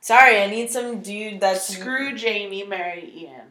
[0.00, 3.42] Sorry, I need some dude that's Screw Jamie, marry Ian.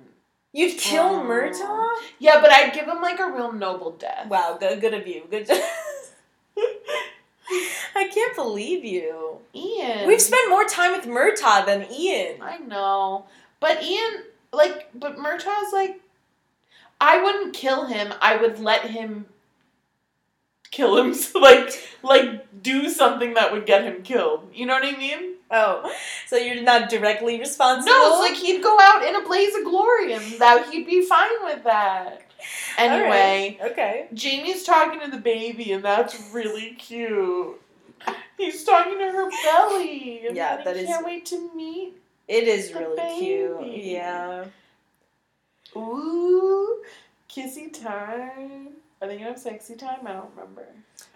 [0.53, 1.23] You'd kill Oh.
[1.23, 2.03] Murtagh?
[2.19, 4.27] Yeah, but I'd give him like a real noble death.
[4.27, 5.23] Wow, good, good of you.
[5.29, 5.47] Good.
[7.95, 9.39] I can't believe you.
[9.53, 10.07] Ian.
[10.07, 12.41] We've spent more time with Murtagh than Ian.
[12.41, 13.25] I know.
[13.59, 16.01] But Ian, like, but Murtagh's like,
[16.99, 18.13] I wouldn't kill him.
[18.21, 19.27] I would let him
[20.71, 21.13] kill him.
[21.27, 21.71] So, like,
[22.03, 24.49] like, do something that would get him killed.
[24.53, 25.35] You know what I mean?
[25.49, 25.93] Oh,
[26.27, 27.91] so you're not directly responsible?
[27.91, 31.05] No, it's like he'd go out in a blaze of glory and that he'd be
[31.05, 32.26] fine with that.
[32.77, 34.07] Anyway, Okay.
[34.13, 37.59] Jamie's talking to the baby, and that's really cute.
[38.37, 40.21] He's talking to her belly.
[40.31, 41.93] Yeah, I that is- can't wait to meet.
[42.27, 43.19] It is really baby.
[43.25, 43.83] cute.
[43.83, 44.45] Yeah.
[45.75, 46.83] Ooh,
[47.29, 48.69] kissy time.
[49.01, 49.99] Are they gonna have sexy time?
[50.05, 50.65] I don't remember.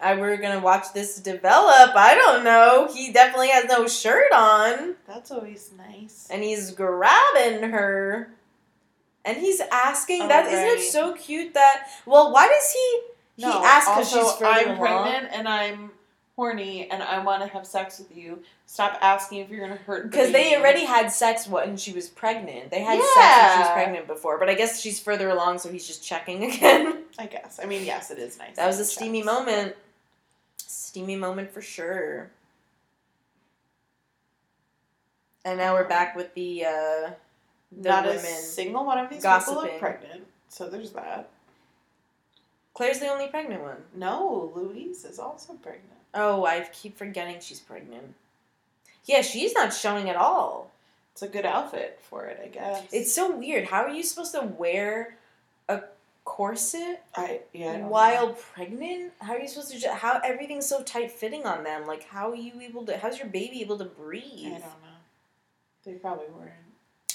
[0.00, 1.94] I we're gonna watch this develop.
[1.96, 2.88] I don't know.
[2.92, 6.28] He definitely has no shirt on, That's always nice.
[6.30, 8.30] and he's grabbing her,
[9.24, 10.28] and he's asking.
[10.28, 11.86] That isn't it so cute that?
[12.06, 13.00] Well, why does he?
[13.44, 15.90] no, He asked because she's I'm pregnant and I'm
[16.36, 18.42] horny and I want to have sex with you.
[18.66, 20.10] Stop asking if you're gonna hurt.
[20.10, 22.70] Because they already had sex when she was pregnant.
[22.70, 25.70] They had sex when she was pregnant before, but I guess she's further along, so
[25.70, 27.04] he's just checking again.
[27.18, 27.60] I guess.
[27.62, 28.56] I mean, yes, it is nice.
[28.56, 28.92] that was a Checks.
[28.94, 29.76] steamy moment.
[30.58, 32.30] Steamy moment for sure.
[35.44, 37.14] And now we're back with the uh the
[37.76, 39.56] Not a single one of these people gossiping.
[39.56, 40.26] look pregnant.
[40.48, 41.30] So there's that.
[42.74, 43.76] Claire's the only pregnant one.
[43.94, 45.86] No, Louise is also pregnant.
[46.14, 48.14] Oh, I keep forgetting she's pregnant.
[49.04, 50.70] Yeah, she's not showing at all.
[51.12, 52.84] It's a good outfit for it, I guess.
[52.92, 53.66] It's so weird.
[53.66, 55.16] How are you supposed to wear
[55.68, 55.82] a
[56.24, 57.72] corset I yeah.
[57.72, 58.34] I while know.
[58.54, 59.12] pregnant?
[59.20, 59.78] How are you supposed to?
[59.78, 61.86] Ju- how everything's so tight fitting on them?
[61.86, 62.96] Like, how are you able to?
[62.96, 64.46] How's your baby able to breathe?
[64.46, 64.98] I don't know.
[65.84, 66.52] They probably weren't.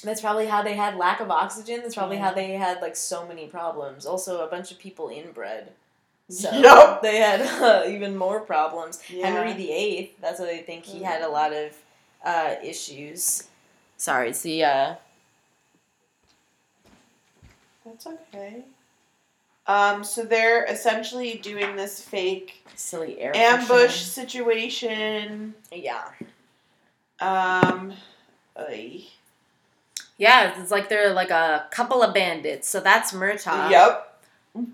[0.04, 1.82] That's probably how they had lack of oxygen.
[1.82, 4.06] That's probably how they had like so many problems.
[4.06, 5.72] Also, a bunch of people inbred.
[6.30, 7.02] So Yup.
[7.02, 9.02] they had uh, even more problems.
[9.10, 9.28] Yeah.
[9.28, 11.32] Henry VIII, that's what they think he had a Mm.
[11.32, 11.72] lot of
[12.26, 13.44] uh, issues.
[13.98, 14.96] Sorry, it's the uh,
[17.86, 18.64] That's okay.
[19.68, 25.56] Um, so they're essentially doing this fake silly air ambush situation.
[25.72, 26.04] Yeah,
[27.20, 27.94] Um.
[30.18, 32.68] Yeah, it's like they're like a couple of bandits.
[32.68, 33.72] So that's Murtagh.
[33.72, 34.04] yep.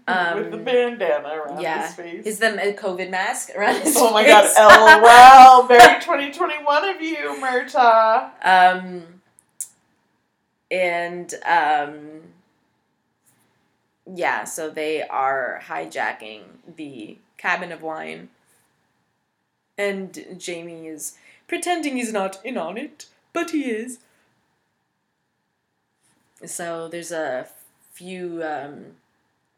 [0.07, 1.87] Um, With the bandana around yeah.
[1.87, 2.25] his face.
[2.25, 4.53] Is the a COVID mask around his oh my face.
[4.55, 5.63] god, lol.
[5.67, 8.31] Very 2021 of you, Murtagh.
[8.41, 9.03] Um,
[10.71, 12.21] and um,
[14.11, 16.43] yeah, so they are hijacking
[16.77, 18.29] the cabin of wine,
[19.77, 23.99] and Jamie is pretending he's not in on it, but he is.
[26.45, 27.47] So there's a
[27.93, 28.85] few um,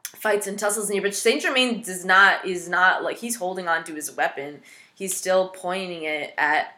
[0.03, 3.83] fights and tussles here, but Saint Germain does not is not like he's holding on
[3.85, 4.61] to his weapon.
[4.93, 6.77] He's still pointing it at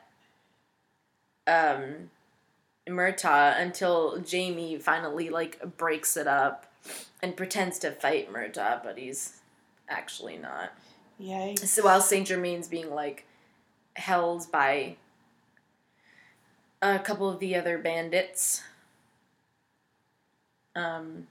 [1.46, 2.10] um
[2.88, 6.66] Murtagh until Jamie finally like breaks it up
[7.22, 9.40] and pretends to fight Murtagh, but he's
[9.90, 10.72] actually not.
[11.22, 11.68] Yikes.
[11.68, 13.26] So while Saint Germain's being like
[13.96, 14.96] held by
[16.82, 18.62] a couple of the other bandits.
[20.78, 21.28] Um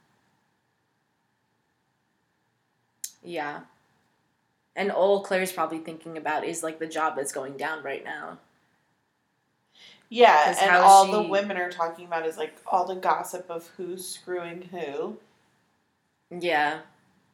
[3.23, 3.61] Yeah.
[4.75, 8.39] And all Claire's probably thinking about is like the job that's going down right now.
[10.09, 14.07] Yeah, and all the women are talking about is like all the gossip of who's
[14.07, 15.17] screwing who.
[16.31, 16.81] Yeah.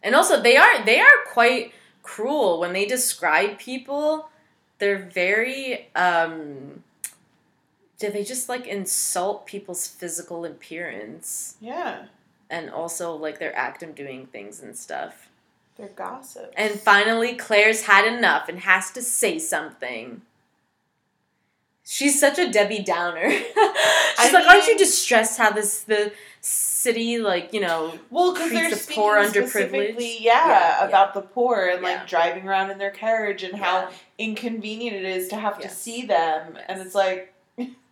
[0.03, 1.73] And also they are they are quite
[2.03, 4.31] cruel when they describe people.
[4.79, 6.83] They're very um
[8.03, 12.07] do they just like insult people's physical appearance Yeah,
[12.51, 15.29] and also like their act of doing things and stuff.
[15.77, 16.53] they're gossip.
[16.57, 20.23] And finally Claire's had enough and has to say something.
[21.85, 23.29] She's such a Debbie Downer.
[23.31, 28.33] She's I like, aren't you mean- distressed how this the city like, you know, well,
[28.33, 29.97] because they're the speaking poor, underprivileged.
[30.21, 30.47] yeah,
[30.81, 31.89] Yeah, about the poor and Yeah.
[31.99, 36.05] like driving around in their carriage and how inconvenient it is to have to see
[36.07, 37.33] them, and it's like,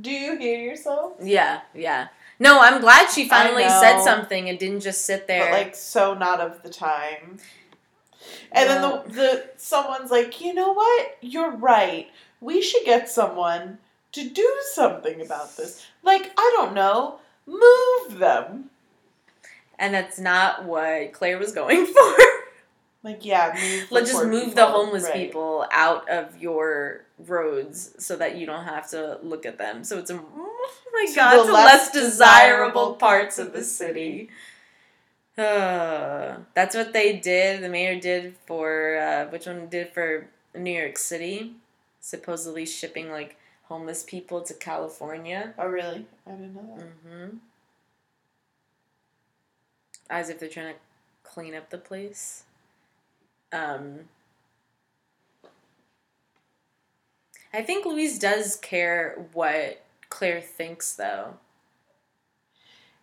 [0.00, 1.14] do you hear yourself?
[1.22, 2.08] Yeah, yeah.
[2.38, 5.50] No, I'm glad she finally said something and didn't just sit there.
[5.50, 7.38] But like, so not of the time.
[8.52, 9.02] And No.
[9.04, 11.16] then the the someone's like, you know what?
[11.20, 12.08] You're right.
[12.40, 13.78] We should get someone
[14.12, 15.84] to do something about this.
[16.02, 18.70] Like, I don't know, move them.
[19.78, 22.14] and that's not what Claire was going for.
[23.06, 23.92] Like, yeah, move.
[23.92, 24.54] Let's just move people.
[24.56, 25.14] the homeless Right.
[25.14, 29.84] people out of your roads so that you don't have to look at them.
[29.84, 34.28] So it's a oh my To god, the less less desirable parts of the city.
[35.38, 37.62] Uh, that's what they did.
[37.62, 41.52] The mayor did for uh, which one did for New York City,
[42.00, 43.36] supposedly shipping like
[43.68, 45.54] homeless people to California.
[45.58, 46.06] Oh, really?
[46.26, 46.86] I didn't know that.
[46.86, 47.36] Mm-hmm.
[50.10, 50.80] As if they're trying to
[51.22, 52.44] clean up the place.
[53.52, 54.00] Um,
[57.52, 61.34] I think Louise does care what Claire thinks, though.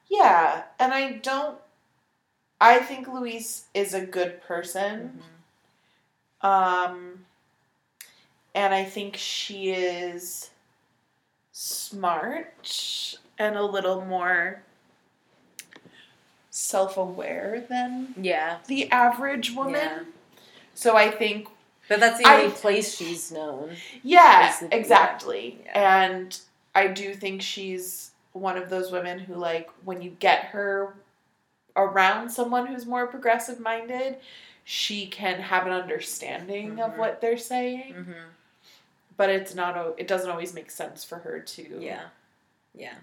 [0.07, 1.57] Yeah, and I don't.
[2.61, 5.21] I think Louise is a good person.
[6.41, 7.25] Um,
[8.53, 10.51] and I think she is
[11.51, 14.61] smart and a little more
[16.49, 19.73] self aware than Yeah, the average woman.
[19.73, 19.99] Yeah.
[20.73, 21.47] So I think,
[21.87, 23.75] but that's the I- only place she's known.
[24.03, 25.59] yeah, exactly.
[25.65, 26.01] Yeah.
[26.03, 26.39] And
[26.75, 30.93] I do think she's one of those women who, like, when you get her
[31.75, 34.17] around someone who's more progressive minded,
[34.63, 36.97] she can have an understanding of Mhm.
[36.97, 37.93] what they're saying.
[37.93, 38.11] Mm-hmm.
[39.17, 41.77] But it's not, it doesn't always make sense for her to.
[41.79, 42.05] Yeah,
[42.73, 42.95] yeah.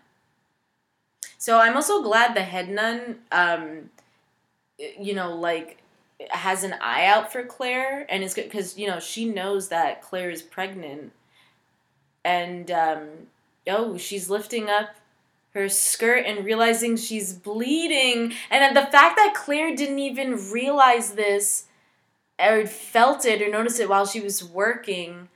[1.39, 3.91] So I'm also glad the head nun, um,
[4.79, 5.80] you know, like
[6.31, 10.03] has an eye out for Claire and is good because you know she knows that
[10.03, 11.13] Claire is pregnant,
[12.25, 13.09] and um,
[13.67, 14.91] oh, she's lifting up
[15.55, 18.33] her skirt and realizing she's bleeding.
[18.51, 21.65] And the fact that Claire didn't even realize this
[22.39, 25.29] or felt it or notice it while she was working.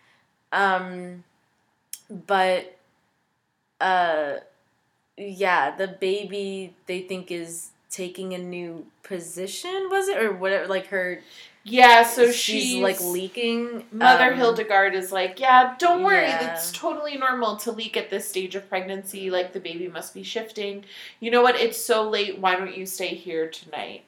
[0.53, 1.25] Um,
[2.09, 2.79] but
[3.81, 4.35] uh,
[5.17, 10.19] yeah, the baby they think is taking a new position, was it?
[10.23, 11.21] Or whatever, like her.
[11.67, 13.85] Yeah, so she's, she's like leaking.
[13.91, 16.53] Mother um, Hildegard is like, yeah, don't worry, Yeah.
[16.53, 19.31] it's totally normal to leak at this stage of pregnancy.
[19.31, 20.85] Like the baby must be shifting.
[21.21, 21.57] You know what?
[21.57, 22.39] It's so late.
[22.39, 24.05] Why don't you stay here tonight?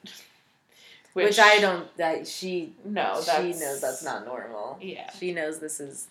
[1.13, 1.97] Which, I don't.
[1.97, 4.77] That she No, she knows that's not normal.
[4.79, 5.09] Yeah.
[5.19, 6.09] She knows this is.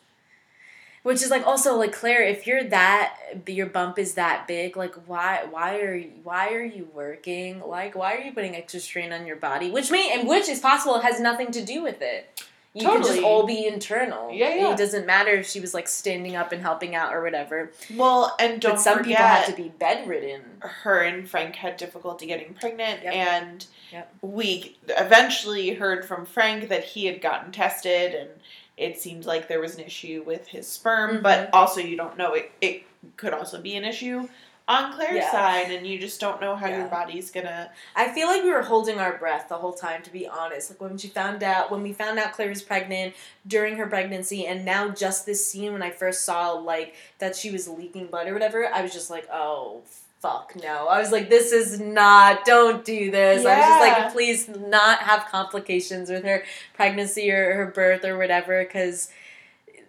[1.07, 4.96] Which is like also like Claire, if you're that your bump is that big, like
[5.07, 7.61] why why are you, why are you working?
[7.61, 9.70] Like why are you putting extra strain on your body?
[9.70, 12.42] Which may and which is possible has nothing to do with it.
[12.74, 14.32] You can just all be internal.
[14.32, 14.72] Yeah, yeah.
[14.72, 17.70] It doesn't matter if she was like standing up and helping out or whatever.
[17.94, 20.42] Well, and don't but some people have to be bedridden.
[20.61, 23.14] her and Frank had difficulty getting pregnant, Yep.
[23.14, 24.14] and Yep.
[24.22, 28.28] we eventually heard from Frank that he had gotten tested, and
[28.77, 31.18] it seemed like there was an issue with his sperm.
[31.18, 31.22] Mhm.
[31.22, 32.51] But also, you don't know it.
[32.61, 32.83] It
[33.16, 34.29] could also be an issue
[34.68, 35.31] on Claire's Yeah.
[35.31, 36.79] side, and you just don't know how Yeah.
[36.79, 37.70] your body's gonna.
[37.95, 40.70] I feel like we were holding our breath the whole time, to be honest.
[40.70, 43.14] Like when she found out, when we found out Claire was pregnant
[43.47, 47.51] during her pregnancy, and now just this scene when I first saw like that she
[47.53, 49.83] was leaking blood or whatever, I was just like, oh
[50.21, 50.87] fuck no.
[50.89, 52.45] I was like, this is not.
[52.45, 53.45] Don't do this.
[53.45, 56.43] I was just like, please not have complications with her
[56.75, 59.09] pregnancy or her birth or whatever, because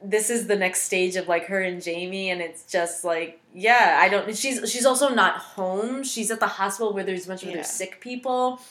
[0.04, 3.98] this is the next stage of like her and Jamie and it's just like yeah
[4.00, 7.42] I don't she's she's also not home she's at the hospital where there's a bunch
[7.42, 7.56] of Yeah.
[7.56, 8.62] other sick people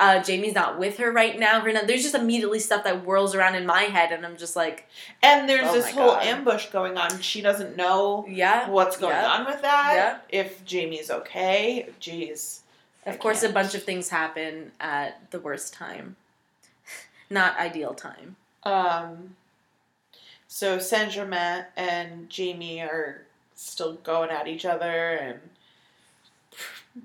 [0.00, 3.54] uh, Jamie's not with her right now her there's just immediately stuff that whirls around
[3.54, 4.88] in my head and I'm just like
[5.22, 6.22] And there's Oh this my whole God.
[6.24, 7.20] ambush going on.
[7.20, 9.30] She doesn't know yeah what's going Yeah.
[9.30, 9.92] on with that.
[10.32, 10.40] Yeah.
[10.40, 12.60] If Jamie's okay, jeez.
[13.06, 13.54] I of course a can't.
[13.54, 16.16] bunch of things happen at the worst time
[17.30, 19.36] not ideal time Um,
[20.48, 23.22] so Saint Germain and Jamie are
[23.54, 25.38] still going at each other, and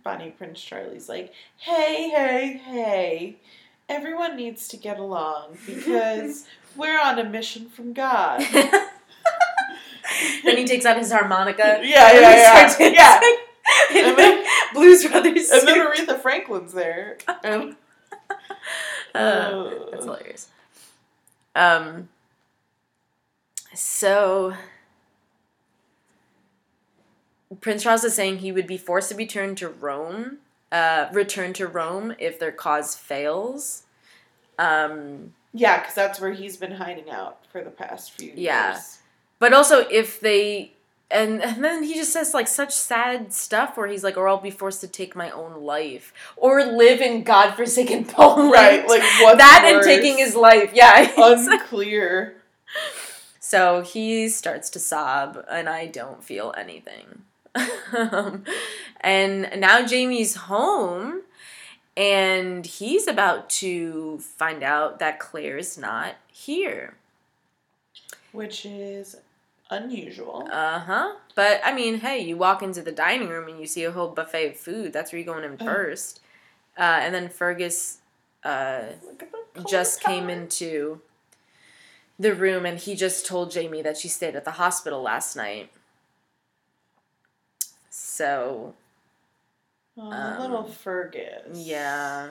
[0.03, 3.38] Bonnie Prince Charlie's like, "Hey, hey, hey!
[3.88, 8.41] Everyone needs to get along because we're on a mission from God."
[10.43, 13.19] then he takes out his harmonica Yeah, and yeah, he yeah, starts yeah.
[14.09, 15.79] And then- Blues Brothers And then.
[15.88, 17.17] Aretha Franklin's there.
[17.43, 17.75] And,
[19.13, 20.49] Uh, uh, That's hilarious.
[21.55, 22.09] Um.
[23.73, 24.53] So.
[27.62, 30.38] Prince Charles is saying he would be forced to return to Rome,
[30.72, 33.84] uh, return to Rome if their cause fails.
[34.58, 38.74] Um, yeah, because that's where he's been hiding out for the past few Yeah.
[38.74, 38.99] years.
[39.39, 40.72] but also if they,
[41.12, 44.38] and, and then he just says like such sad stuff where he's like, or I'll
[44.38, 48.51] be forced to take my own life, or live in godforsaken Poland.
[48.51, 49.01] Right, like
[49.38, 49.86] that worse?
[49.86, 50.72] and taking his life.
[50.74, 51.12] Yeah.
[51.18, 52.38] Unclear.
[53.39, 57.24] So he starts to sob, and I don't feel anything.
[57.93, 58.43] Um,
[59.01, 61.22] and now Jamie's home,
[61.95, 66.95] and he's about to find out that Claire's not here.
[68.34, 69.16] which is
[69.70, 70.47] unusual.
[70.51, 71.16] Uh huh.
[71.36, 74.10] But I mean, hey, you walk into the dining room and you see a whole
[74.10, 74.91] buffet of food.
[74.91, 75.74] That's where you're going in Uh.
[75.74, 76.20] first.
[76.78, 77.99] Uh, and then Fergus
[78.43, 78.82] uh,
[79.70, 80.99] just came into
[82.20, 85.72] the room and he just told Jamie that she stayed at the hospital last night.
[88.16, 88.74] So,
[89.97, 91.57] Oh, um, little Fergus.
[91.57, 92.30] yeah.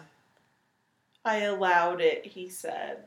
[1.27, 2.25] I allowed it.
[2.25, 3.05] He said,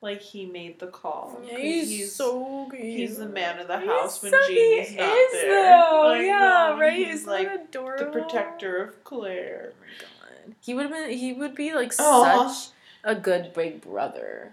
[0.00, 1.40] like he made the call.
[1.42, 2.80] 'cause he's so good.
[2.80, 5.50] he's the man of the He's house when so- Jamie's he not is, there.
[5.62, 6.08] Though.
[6.08, 6.38] I yeah,
[6.72, 6.92] know, right.
[6.94, 9.72] He's He's like like the protector of Claire.
[9.74, 9.84] Oh
[10.22, 10.54] my god.
[10.62, 11.18] He would have been.
[11.18, 12.48] He would be like Aw.
[12.48, 12.72] such
[13.04, 14.52] a good big brother.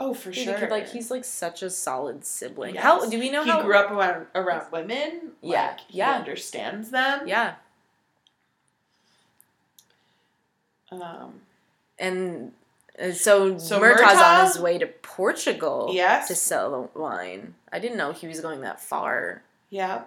[0.00, 0.54] Oh, for sure.
[0.54, 2.74] could, like he's like such a solid sibling.
[2.74, 2.84] Yes.
[2.84, 3.44] How do we know how?
[3.44, 3.62] he how?
[3.62, 5.32] grew up around around women.
[5.42, 6.12] Yeah, like, he yeah.
[6.12, 7.26] understands them.
[7.26, 7.54] Yeah,
[10.90, 11.40] Um,
[11.98, 12.52] and,
[12.98, 16.28] and so, So Murtagh's on his way to Portugal yes.
[16.28, 17.54] to sell the wine.
[17.72, 19.42] I didn't know he was going that far.
[19.70, 20.02] Yeah.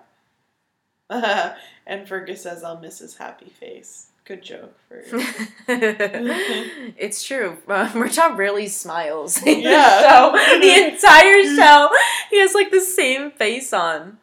[1.09, 5.11] and Fergus says, "I'll miss his happy face." Good joke, Fergus.
[5.67, 7.57] it's true.
[7.67, 9.41] Uh, Murtagh rarely smiles.
[9.45, 10.01] Yeah.
[10.01, 10.59] show.
[10.59, 11.89] the entire show,
[12.29, 14.17] he has like the same face on.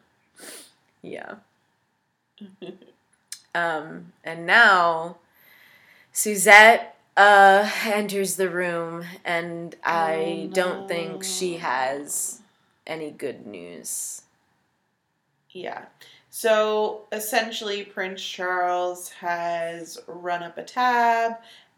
[1.01, 1.35] Yeah.
[3.53, 5.17] Um, and now
[6.13, 12.41] Suzette uh enters the room, and I Oh, don't think she has
[12.87, 14.21] any good news.
[15.51, 15.85] yeah.
[16.41, 21.33] So essentially, Prince Charles has run up a tab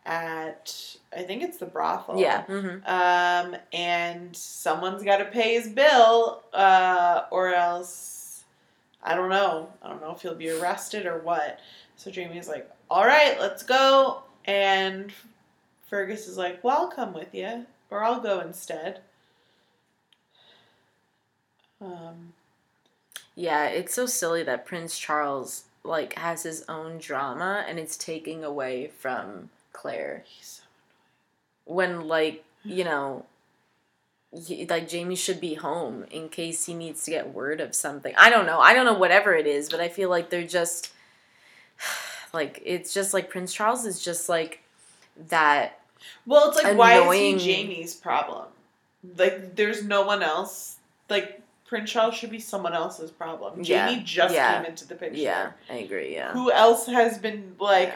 [0.05, 2.19] at I think it's the brothel.
[2.19, 2.43] Yeah.
[2.43, 8.43] hmm Um, and someone's got to pay his bill, uh, or else
[9.01, 9.67] I don't know.
[9.81, 11.59] I don't know if he'll be arrested or what.
[11.95, 15.11] So Jamie's like, "All right, let's go." And
[15.89, 19.01] Fergus is like, "Well, I'll come with you, or I'll go instead."
[21.81, 22.33] Um,
[23.41, 28.43] Yeah, it's so silly that Prince Charles like has his own drama and it's taking
[28.43, 30.63] away from Claire he's so
[31.65, 33.25] when like you know
[34.31, 38.13] he, like Jamie should be home in case he needs to get word of something.
[38.15, 38.59] I don't know.
[38.59, 40.91] I don't know whatever it is, but I feel like they're just
[42.33, 44.61] like it's just like Prince Charles is just like
[45.29, 45.79] that
[46.27, 48.45] Well, it's like why is he Jamie's problem?
[49.17, 50.77] Like, there's no one else.
[51.09, 51.40] Like
[51.71, 53.61] Prince Charles should be someone else's problem.
[53.63, 55.21] Yeah, Jamie just yeah, came into the picture.
[55.21, 56.33] yeah, I agree, yeah.
[56.33, 57.93] Who else has been like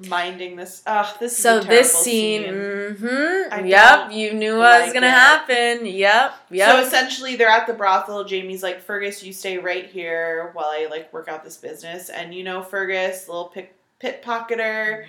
[0.00, 0.08] Yeah.
[0.08, 0.80] minding this?
[0.86, 5.10] Ugh, this So this terrible scene, mm-hmm, yep, you knew what was gonna it.
[5.10, 5.86] happen.
[5.86, 6.70] Yep, yep.
[6.70, 8.22] So essentially, they're at the brothel.
[8.22, 12.08] Jamie's like, Fergus, you stay right here while I like work out this business.
[12.08, 15.06] And you know, Fergus, little pick, pickpocketer,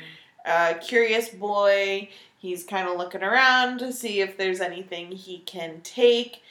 [0.47, 2.09] uh, curious boy.
[2.39, 6.41] He's kind of looking around to see if there's anything he can take.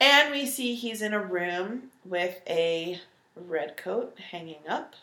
[0.00, 3.00] And we see he's in a room with a
[3.34, 4.94] red coat hanging up.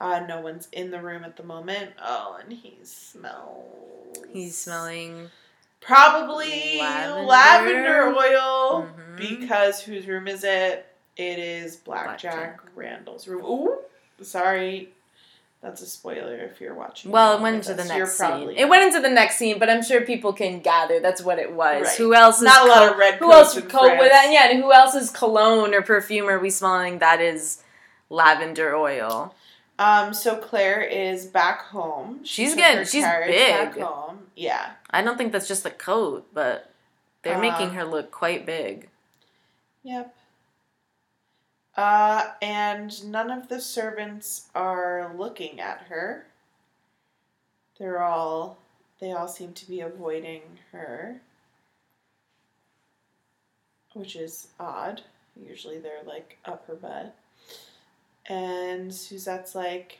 [0.00, 1.92] Uh, no one's in the room at the moment.
[2.02, 4.16] Oh, and he smells.
[4.32, 5.30] He's smelling.
[5.80, 7.22] Probably Lavender.
[7.26, 9.16] lavender, oil Mhm.
[9.16, 10.86] because whose room is it?
[11.16, 12.32] It is Black Jack.
[12.34, 13.44] Blackjack Randall's room.
[13.44, 13.78] Ooh,
[14.22, 14.92] sorry.
[15.62, 17.12] That's a spoiler if you're watching.
[17.12, 17.88] Well, it went into the us.
[17.88, 18.50] Next scene.
[18.50, 21.52] It went into the next scene, but I'm sure people can gather that's what it
[21.52, 21.84] was.
[21.86, 21.96] Right.
[21.98, 24.30] Who else is not a lot of red who else in co- with that?
[24.32, 27.62] Yeah, and who else's cologne or perfume are we smelling that is
[28.10, 29.36] lavender oil?
[29.78, 32.24] Um, so Claire is back home.
[32.24, 33.78] She She's took getting- she's big.
[33.80, 34.26] home.
[34.34, 34.72] Yeah.
[34.90, 36.72] I don't think that's just the coat, but
[37.22, 38.88] they're Uh, making her look quite big.
[39.84, 40.12] Yep.
[41.76, 46.26] Uh, and none of the servants are looking at her.
[47.78, 48.58] They're all,
[49.00, 50.42] they all seem to be avoiding
[50.72, 51.20] her,
[53.94, 55.02] which is odd.
[55.48, 57.14] Usually they're like up her butt.
[58.26, 59.98] And Suzette's like,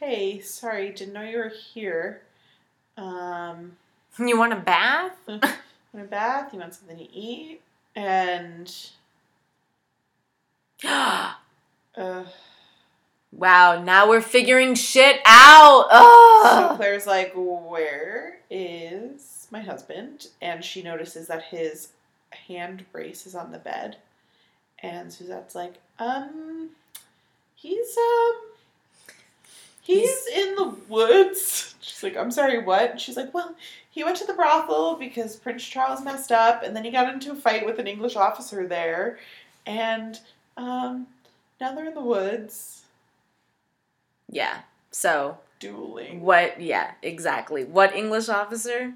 [0.00, 2.22] hey, sorry, didn't know you were here.
[2.96, 3.76] Um,
[4.18, 5.16] You want a bath?
[5.28, 5.44] want
[5.94, 6.52] a bath?
[6.52, 7.60] You want something to eat?
[7.94, 8.74] And
[10.84, 11.34] wow,
[11.96, 12.24] uh,
[13.82, 15.88] now we're figuring shit out.
[16.70, 21.88] so Claire's like, "Where is my husband?" And she notices that his
[22.30, 23.96] hand brace is on the bed,
[24.80, 26.70] and Suzette's like, "Um,
[27.56, 28.34] he's um,
[29.82, 33.56] he's in the woods." She's like, "I'm sorry, what?" And she's like, "Well."
[33.90, 37.32] He went to the brothel because Prince Charles messed up, and then he got into
[37.32, 39.18] a fight with an English officer there,
[39.66, 40.20] and
[40.58, 41.06] um,
[41.60, 42.84] now they're in the woods
[44.30, 44.60] Yeah.
[44.90, 46.22] So dueling.
[46.22, 46.60] What?
[46.60, 47.64] Yeah, exactly.
[47.64, 48.94] What English officer?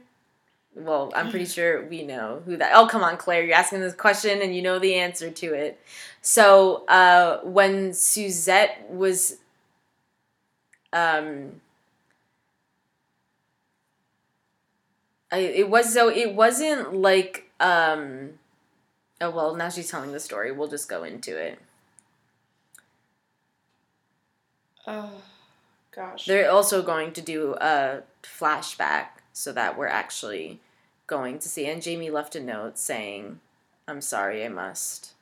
[0.74, 2.72] Well, I'm pretty sure we know who that.
[2.74, 3.44] Oh, come on, Claire!
[3.44, 5.80] You're asking this question and you know the answer to it.
[6.22, 9.38] So, uh, when Suzette was,
[10.92, 11.60] um,
[15.30, 18.38] I, it was so it wasn't like um.
[19.22, 20.50] Oh well, now she's telling the story.
[20.50, 21.60] We'll just go into it.
[24.84, 25.22] Oh,
[25.94, 26.26] gosh.
[26.26, 30.58] They're also going to do a flashback so that we're actually
[31.06, 31.66] going to see.
[31.66, 33.38] And Jamie left a note saying,
[33.86, 35.12] "I'm sorry, I must."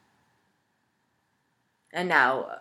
[1.92, 2.60] And now,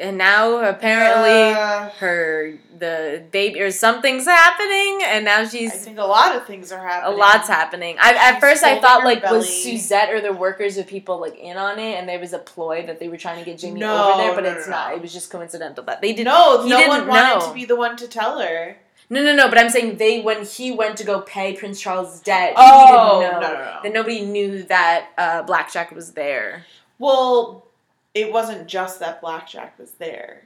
[0.00, 5.98] and now apparently Uh, her the baby or something's happening, and now she's I think
[5.98, 7.14] a lot of things are happening.
[7.14, 7.96] a lot's happening.
[7.98, 9.48] I, at She's first, I thought like was.
[9.62, 12.84] Suzette or the workers or people like in on it, and there was a ploy
[12.86, 14.90] that they were trying to get Jamie No, over there, but no, it's no, not.
[14.90, 14.96] no.
[14.96, 17.48] It was just coincidental that they didn't No, he no didn't one wanted know.
[17.48, 18.76] to be the one to tell her.
[19.08, 19.48] No, no, no.
[19.48, 23.22] But I'm saying they when he went to go pay Prince Charles' debt, Oh, he
[23.22, 23.40] didn't know.
[23.40, 23.78] no, no, no.
[23.84, 26.66] That nobody knew that uh, Black Jack was there.
[26.98, 27.64] Well,
[28.16, 30.42] it wasn't just that Black Jack was there.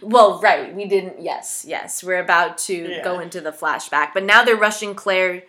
[0.00, 0.74] Well, right.
[0.74, 1.20] We didn't.
[1.20, 2.04] Yes, yes.
[2.04, 3.02] We're about to Yeah.
[3.04, 5.46] go into the flashback, but now they're rushing Claire to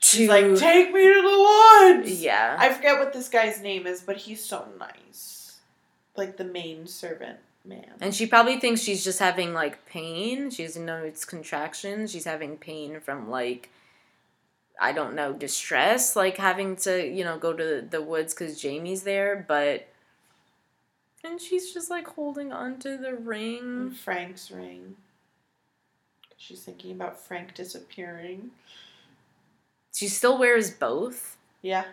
[0.00, 2.20] She's like, take me to the woods.
[2.20, 2.56] yeah.
[2.58, 5.60] I forget what this guy's name is, but he's so nice.
[6.16, 7.92] Like the main servant man.
[8.00, 10.50] And she probably thinks she's just having like pain.
[10.50, 12.10] She doesn't know it's contractions.
[12.10, 13.70] She's having pain from like,
[14.80, 19.02] I don't know, distress, like having to, you know, go to the woods because Jamie's
[19.04, 19.44] there.
[19.46, 19.86] But
[21.24, 23.58] And she's just like holding onto the ring.
[23.58, 24.96] And Frank's ring.
[26.36, 28.50] She's thinking about Frank disappearing.
[29.94, 31.36] She still wears both.
[31.60, 31.84] Yeah.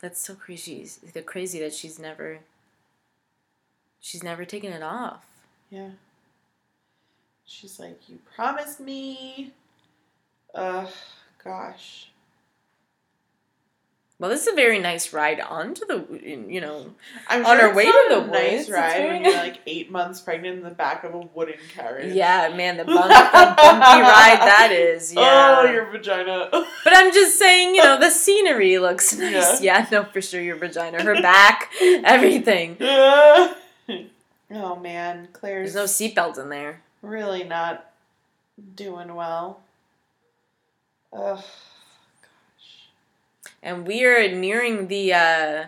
[0.00, 0.88] That's so crazy.
[1.12, 2.40] The crazy that she's never.
[4.00, 5.24] She's never taken it off.
[5.70, 5.90] Yeah.
[7.44, 9.52] She's like, You promised me.
[10.54, 10.88] Ugh,
[11.42, 12.10] gosh.
[14.20, 16.06] Well, this is a very nice ride onto the,
[16.46, 16.94] you know,
[17.28, 19.90] I'm On sure our way to the nice woods, ride very when you're like eight
[19.90, 22.14] months pregnant in the back of a wooden carriage.
[22.14, 25.12] yeah, man, the, bump, the bumpy ride that is.
[25.16, 25.56] Oh, yeah.
[25.58, 26.48] Oh, your vagina.
[26.84, 29.60] But I'm just saying, you know, the scenery looks nice.
[29.60, 32.76] Yeah, no, for sure, your vagina, her back, everything.
[32.80, 33.56] oh
[34.80, 36.82] man, Claire's There's no seatbelt in there.
[37.02, 37.90] really not
[38.76, 39.60] doing well.
[41.12, 41.42] Ugh.
[43.64, 45.64] And we are nearing the uh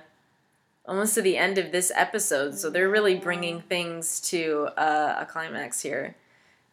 [0.86, 5.26] almost to the end of this episode, so they're really bringing things to uh, a
[5.26, 6.14] climax here.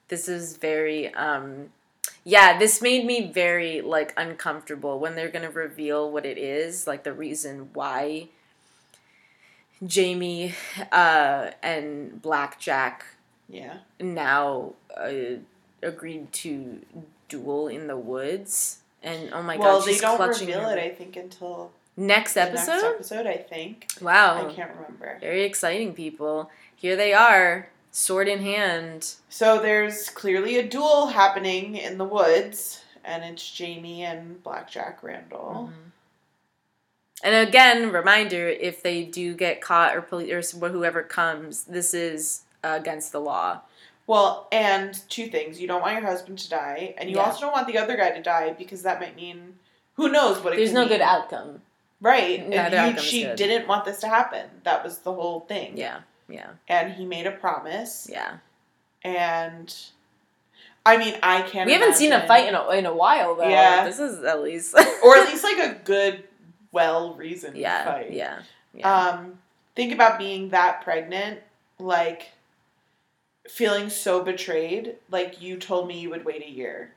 [0.10, 1.70] This is very um
[2.26, 6.88] yeah, this made me very like uncomfortable when they're going to reveal what it is,
[6.88, 8.28] like the reason why
[9.86, 10.54] Jamie
[10.92, 13.06] uh and Black Jack
[13.50, 13.78] Yeah.
[14.00, 15.40] now uh,
[15.82, 16.82] agreed to
[17.30, 18.80] duel in the woods.
[19.04, 20.80] And oh my well, god, they she's don't clutching reveal her- it.
[20.82, 22.72] I think until Next episode?
[22.72, 23.28] next episode.
[23.28, 23.88] I think.
[24.02, 24.48] Wow.
[24.48, 25.18] I can't remember.
[25.20, 26.50] Very exciting, people.
[26.76, 29.14] Here they are, sword in hand.
[29.30, 35.04] So there's clearly a duel happening in the woods, and it's Jamie and Black Jack
[35.04, 35.70] Randall.
[35.72, 35.92] Mhm.
[37.24, 42.42] And again, reminder if they do get caught or police or whoever comes, this is
[42.64, 43.62] uh, against the law.
[44.08, 47.24] Well, and two things: you don't want your husband to die, and you Yeah.
[47.24, 49.56] also don't want the other guy to die because that might mean
[49.96, 50.58] who knows what it.
[50.58, 50.90] There's could no mean.
[50.90, 51.62] good outcome.
[52.02, 52.48] right?
[52.48, 53.36] Neither And you, she good.
[53.38, 54.46] didn't want this to happen.
[54.64, 55.78] That was the whole thing.
[55.78, 58.38] Yeah, yeah, And he made a promise, yeah.
[59.04, 59.74] and
[60.86, 61.66] I mean, I can't.
[61.68, 63.48] we haven't seen a fight in a, in a while, though.
[63.48, 63.86] Yeah.
[63.86, 64.74] This is at least.
[65.04, 66.24] or at least like a good,
[66.74, 68.12] well reasoned yeah, fight.
[68.12, 68.40] yeah,
[68.74, 68.94] yeah.
[68.94, 69.40] Um,
[69.76, 71.40] think about being that pregnant,
[71.80, 72.32] like
[73.50, 74.96] feeling so betrayed.
[75.10, 76.94] Like you told me you would wait a year.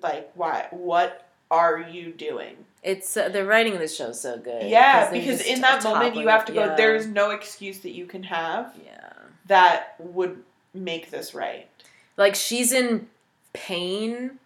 [0.00, 0.68] Like why?
[0.70, 2.56] What are you doing?
[2.86, 4.70] it's uh, the writing of the show is so good.
[4.70, 6.66] Yeah, because in that moment you have to go.
[6.66, 6.76] yeah.
[6.76, 9.12] There's no excuse that you can have yeah.
[9.46, 10.42] that would
[10.72, 11.68] make this right.
[12.16, 13.08] like she's in
[13.52, 14.38] pain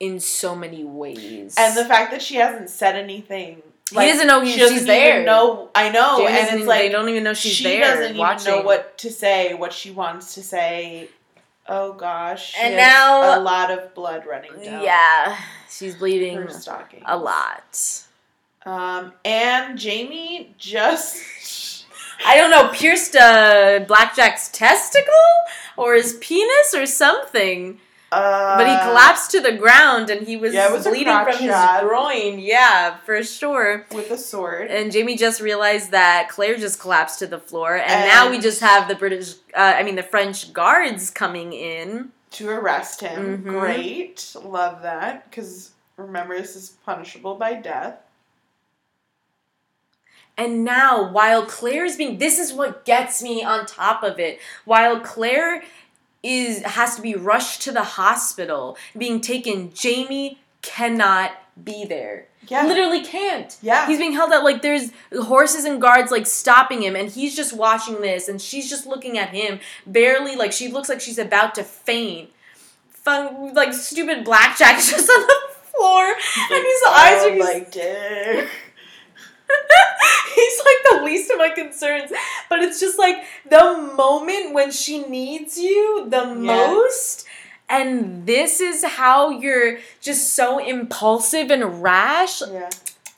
[0.00, 1.54] in so many ways.
[1.58, 3.62] And the fact that she hasn't said anything.
[4.02, 5.24] He doesn't know she she's there.
[5.24, 7.80] Know I know, and it's like they don't even know she's she there.
[7.80, 8.48] doesn't watching.
[8.48, 11.08] even know what to say, what she wants to say.
[11.68, 14.82] Oh gosh, she And now- a lot of blood running down.
[14.82, 15.38] Yeah,
[15.70, 18.02] she's bleeding her stocking a lot.
[18.66, 21.86] Um, and Jamie just
[22.26, 25.12] I don't know, pierced uh, Black Jack's testicle
[25.76, 27.80] or his penis or something.
[28.14, 31.54] Uh, But he collapsed to the ground and he was yeah, was bleeding from his
[31.80, 32.38] groin.
[32.38, 33.86] Yeah, for sure.
[33.92, 34.70] with a sword.
[34.70, 38.60] And Jamie just realized that Claire just collapsed to the floor, and, now we just
[38.60, 42.10] have the British, uh, I mean, the French guards coming in.
[42.32, 43.44] to arrest him.
[43.44, 43.50] Mhm.
[43.60, 47.94] Great, love that because remember this is punishable by death.
[50.36, 54.40] And now, while Claire is being, this is what gets me on top of it.
[54.64, 55.62] While Claire
[56.24, 62.26] is has to be rushed to the hospital, being taken, Jamie cannot be there.
[62.48, 63.56] Yeah, Literally can't.
[63.62, 63.86] yeah.
[63.86, 67.52] He's being held out like there's horses and guards like stopping him, and he's just
[67.54, 71.54] watching this, and she's just looking at him, barely like she looks like she's about
[71.56, 72.30] to faint.
[72.88, 75.34] Fun, like stupid Black Jack just on the
[75.76, 78.48] floor, and his oh eyes oh, are just like dick.
[80.34, 82.10] He's like the least of my concerns.
[82.48, 87.26] But it's just like the moment when she needs you the most.
[87.68, 92.40] And this is how you're just so impulsive and rash.
[92.42, 92.70] Yeah.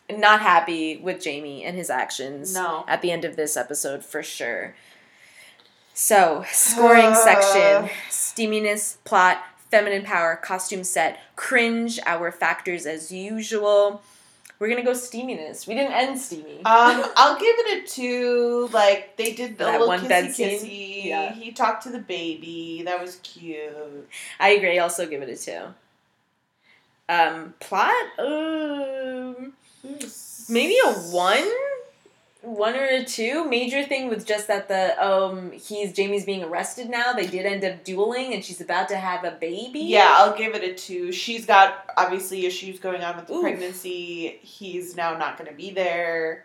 [0.09, 2.85] Not happy with Jamie and his actions No.
[2.87, 4.75] at the end of this episode for sure.
[5.95, 7.15] So, scoring Uh.
[7.25, 14.01] section steaminess, plot, feminine power, costume set, cringe, our factors as usual.
[14.59, 15.67] We're gonna go steaminess.
[15.67, 16.57] We didn't end steamy.
[16.65, 18.69] Um, I'll give it a two.
[18.73, 20.49] Like they did the That little one kissy bed scene?
[20.61, 21.05] kissy.
[21.07, 21.35] Yeah.
[21.35, 22.83] He talked to the baby.
[22.85, 24.09] That was cute.
[24.41, 24.79] I agree.
[24.79, 25.75] Also give it a two.
[27.09, 29.53] Um, plot, um,
[30.49, 31.49] maybe a one,
[32.47, 33.45] one or two.
[33.49, 37.13] Major thing was just that the um he's Jamie's being arrested now.
[37.13, 39.81] They did end up dueling, and she's about to have a baby.
[39.81, 41.11] Yeah, I'll give it a two.
[41.13, 43.43] She's got obviously issues going on with the Oof.
[43.43, 44.39] pregnancy.
[44.43, 46.45] He's now not going to be there.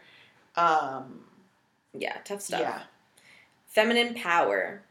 [0.55, 1.21] Um,
[1.93, 2.59] yeah, tough stuff.
[2.61, 2.81] yeah.
[3.67, 4.81] feminine power.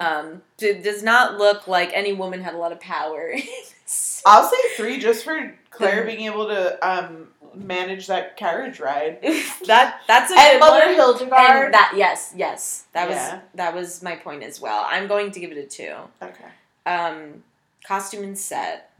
[0.00, 3.32] Um, d- does not look like any woman had a lot of power.
[4.26, 9.18] I'll say three just for Claire The- being able to um, manage that carriage ride.
[9.66, 10.94] that that's a And good Mother one.
[10.94, 11.64] Hildegard.
[11.66, 13.34] And that yes, yes, that Yeah.
[13.34, 14.84] was that was my point as well.
[14.88, 15.94] I'm going to give it a two.
[16.22, 16.44] okay.
[16.86, 17.42] Um,
[17.84, 18.90] costume and set.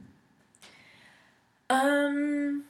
[1.71, 2.65] Um,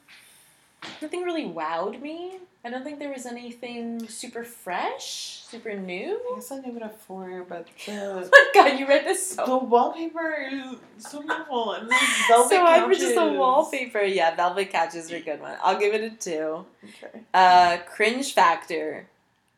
[1.03, 2.39] nothing really wowed me.
[2.64, 6.20] I don't think there was anything super fresh, super new.
[6.32, 9.32] I guess I'll give it a four, but the, Oh my god, you read this
[9.32, 9.47] so.
[9.47, 11.72] the wallpaper is so beautiful.
[11.72, 11.97] And the
[12.28, 14.03] velvet so I was just a wallpaper.
[14.03, 15.57] Yeah, velvet couches are a good one.
[15.62, 16.64] I'll give it a two.
[16.84, 17.20] Okay.
[17.32, 19.07] Uh, cringe factor.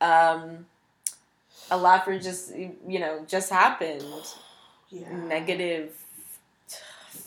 [0.00, 0.66] Um,
[1.70, 4.04] a lot for just you know just happened.
[4.90, 5.10] Yeah.
[5.12, 5.94] Negative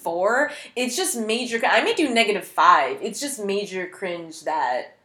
[0.04, 0.52] four.
[0.76, 1.62] It's just major.
[1.66, 3.00] I may do negative five.
[3.02, 4.96] It's just major cringe that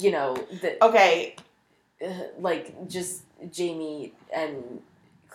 [0.00, 1.34] you know that Okay.
[2.04, 4.82] uh, like just Jamie and.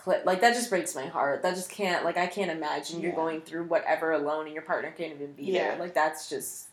[0.06, 1.40] Like that just breaks my heart.
[1.40, 4.90] That just can't like I can't imagine you're going through whatever alone and your partner
[4.90, 5.70] can't even be Yeah.
[5.70, 5.78] there.
[5.78, 6.66] Like that's just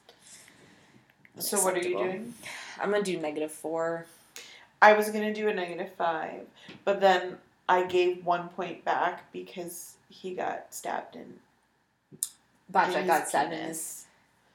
[1.39, 2.34] So what are you doing?
[2.78, 4.06] I'm gonna do negative four.
[4.82, 6.42] I was gonna do a negative five,
[6.84, 7.38] but then
[7.70, 11.39] I gave one point back because he got stabbed in.
[12.74, 13.57] In got his seven.
[13.57, 14.05] penis.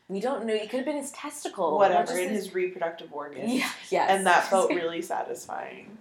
[0.09, 0.55] We don't know.
[0.55, 1.77] It could have been his testicle.
[1.77, 3.53] Whatever in his reproductive organs.
[3.53, 3.69] Yeah.
[3.91, 4.11] Yes.
[4.11, 5.99] And that felt really satisfying.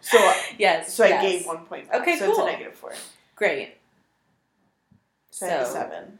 [0.00, 0.18] So
[0.58, 0.92] yes.
[0.92, 2.02] so I gave one point back.
[2.02, 2.92] Okay, so it's a negative four.
[3.34, 3.76] Great.
[5.30, 6.18] So, I have a So- seven.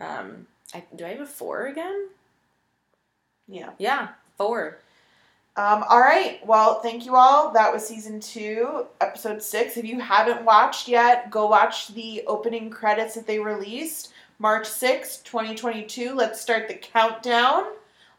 [0.00, 2.08] Um, I, do I have a four again?
[3.48, 3.70] Yeah.
[3.78, 4.78] Yeah, four.
[5.58, 6.38] Um, all right.
[6.46, 7.50] Well, thank you all.
[7.50, 9.76] That was season two, episode six.
[9.76, 15.24] If you haven't watched yet, go watch the opening credits that they released March sixth,
[15.24, 16.14] 2022.
[16.14, 17.64] Let's start the countdown.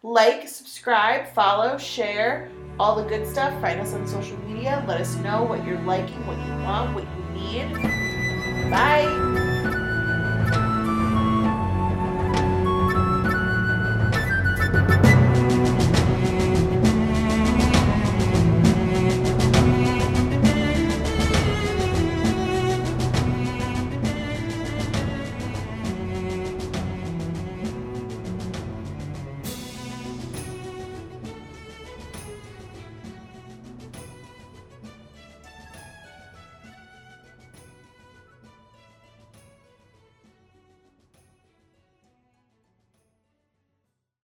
[0.04, 3.54] Like, subscribe, follow, share, all the good stuff.
[3.62, 4.84] Find us on social media.
[4.86, 8.70] Let us know what you're liking, what you want, what you need.
[8.70, 9.49] Bye.